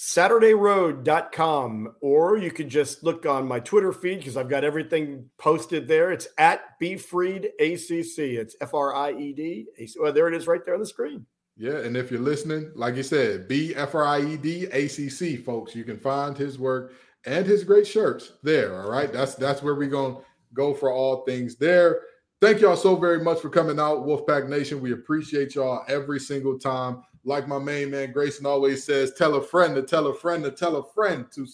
SaturdayRoad.com, 0.03 1.95
or 2.01 2.37
you 2.37 2.51
can 2.51 2.69
just 2.69 3.05
look 3.05 3.25
on 3.25 3.47
my 3.47 3.61
Twitter 3.61 3.93
feed 3.93 4.19
because 4.19 4.37
I've 4.37 4.49
got 4.49 4.65
everything 4.65 5.31
posted 5.39 5.87
there. 5.87 6.11
It's 6.11 6.27
at 6.39 6.63
BFried 6.83 7.45
ACC. 7.61 8.19
It's 8.19 8.57
F 8.61 8.75
R 8.75 8.93
I 8.97 9.13
E 9.13 9.33
D. 9.33 9.67
Well, 9.97 10.09
oh, 10.09 10.13
there 10.13 10.27
it 10.27 10.35
is 10.35 10.49
right 10.49 10.61
there 10.65 10.75
on 10.75 10.81
the 10.81 10.87
screen. 10.87 11.25
Yeah, 11.57 11.77
and 11.77 11.97
if 11.97 12.11
you're 12.11 12.19
listening, 12.19 12.73
like 12.75 12.97
you 12.97 13.05
said, 13.05 13.47
B 13.47 13.77
F 13.77 13.95
R 13.95 14.05
I 14.05 14.23
E 14.23 14.37
D 14.37 14.67
A 14.73 14.89
C 14.89 15.09
C, 15.09 15.37
folks, 15.37 15.73
you 15.73 15.85
can 15.85 16.01
find 16.01 16.37
his 16.37 16.59
work 16.59 16.95
and 17.25 17.47
his 17.47 17.63
great 17.63 17.87
shirts 17.87 18.33
there. 18.43 18.83
All 18.83 18.91
right, 18.91 19.13
that's 19.13 19.37
that's 19.37 19.63
where 19.63 19.77
we're 19.77 19.89
gonna 19.89 20.17
go 20.53 20.75
for 20.75 20.91
all 20.91 21.25
things 21.25 21.55
there. 21.55 22.01
Thank 22.41 22.61
y'all 22.61 22.75
so 22.75 22.97
very 22.97 23.23
much 23.23 23.39
for 23.39 23.51
coming 23.51 23.79
out, 23.79 24.05
Wolfpack 24.05 24.49
Nation. 24.49 24.81
We 24.81 24.95
appreciate 24.95 25.55
y'all 25.55 25.85
every 25.87 26.19
single 26.19 26.59
time. 26.59 27.05
Like 27.25 27.47
my 27.47 27.59
main 27.59 27.91
man 27.91 28.13
Grayson 28.13 28.47
always 28.47 28.85
says, 28.85 29.15
tell 29.15 29.37
a 29.37 29.43
friend 29.43 29.75
to 29.77 29.83
tell 29.83 30.09
a 30.09 30.15
friend 30.15 30.43
to 30.45 30.51
tell 30.51 30.77
a 30.77 30.93
friend 30.93 31.27
to 31.35 31.47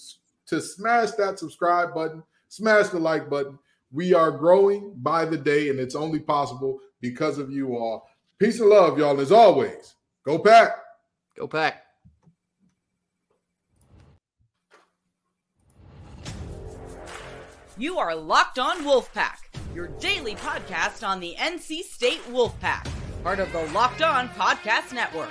to 0.47 0.61
smash 0.63 1.11
that 1.13 1.39
subscribe 1.39 1.95
button, 1.95 2.23
smash 2.49 2.89
the 2.89 2.99
like 2.99 3.29
button. 3.29 3.59
We 3.93 4.15
are 4.15 4.31
growing 4.31 4.95
by 4.97 5.25
the 5.25 5.37
day, 5.37 5.69
and 5.69 5.79
it's 5.79 5.95
only 5.95 6.21
possible 6.21 6.81
because 7.01 7.39
of 7.39 7.51
you 7.51 7.77
all. 7.77 8.09
Peace 8.39 8.61
and 8.61 8.69
love, 8.69 8.99
y'all. 8.99 9.21
As 9.21 9.33
always, 9.33 9.95
go 10.25 10.39
pack. 10.39 10.73
Go 11.37 11.47
pack. 11.47 11.85
You 17.77 17.99
are 17.99 18.15
Locked 18.15 18.59
On 18.59 18.79
Wolfpack, 18.79 19.37
your 19.73 19.87
daily 19.87 20.35
podcast 20.35 21.07
on 21.07 21.21
the 21.21 21.37
NC 21.39 21.83
State 21.83 22.25
Wolfpack, 22.25 22.89
part 23.23 23.39
of 23.39 23.53
the 23.53 23.67
Locked 23.67 24.03
On 24.03 24.29
Podcast 24.31 24.93
Network. 24.93 25.31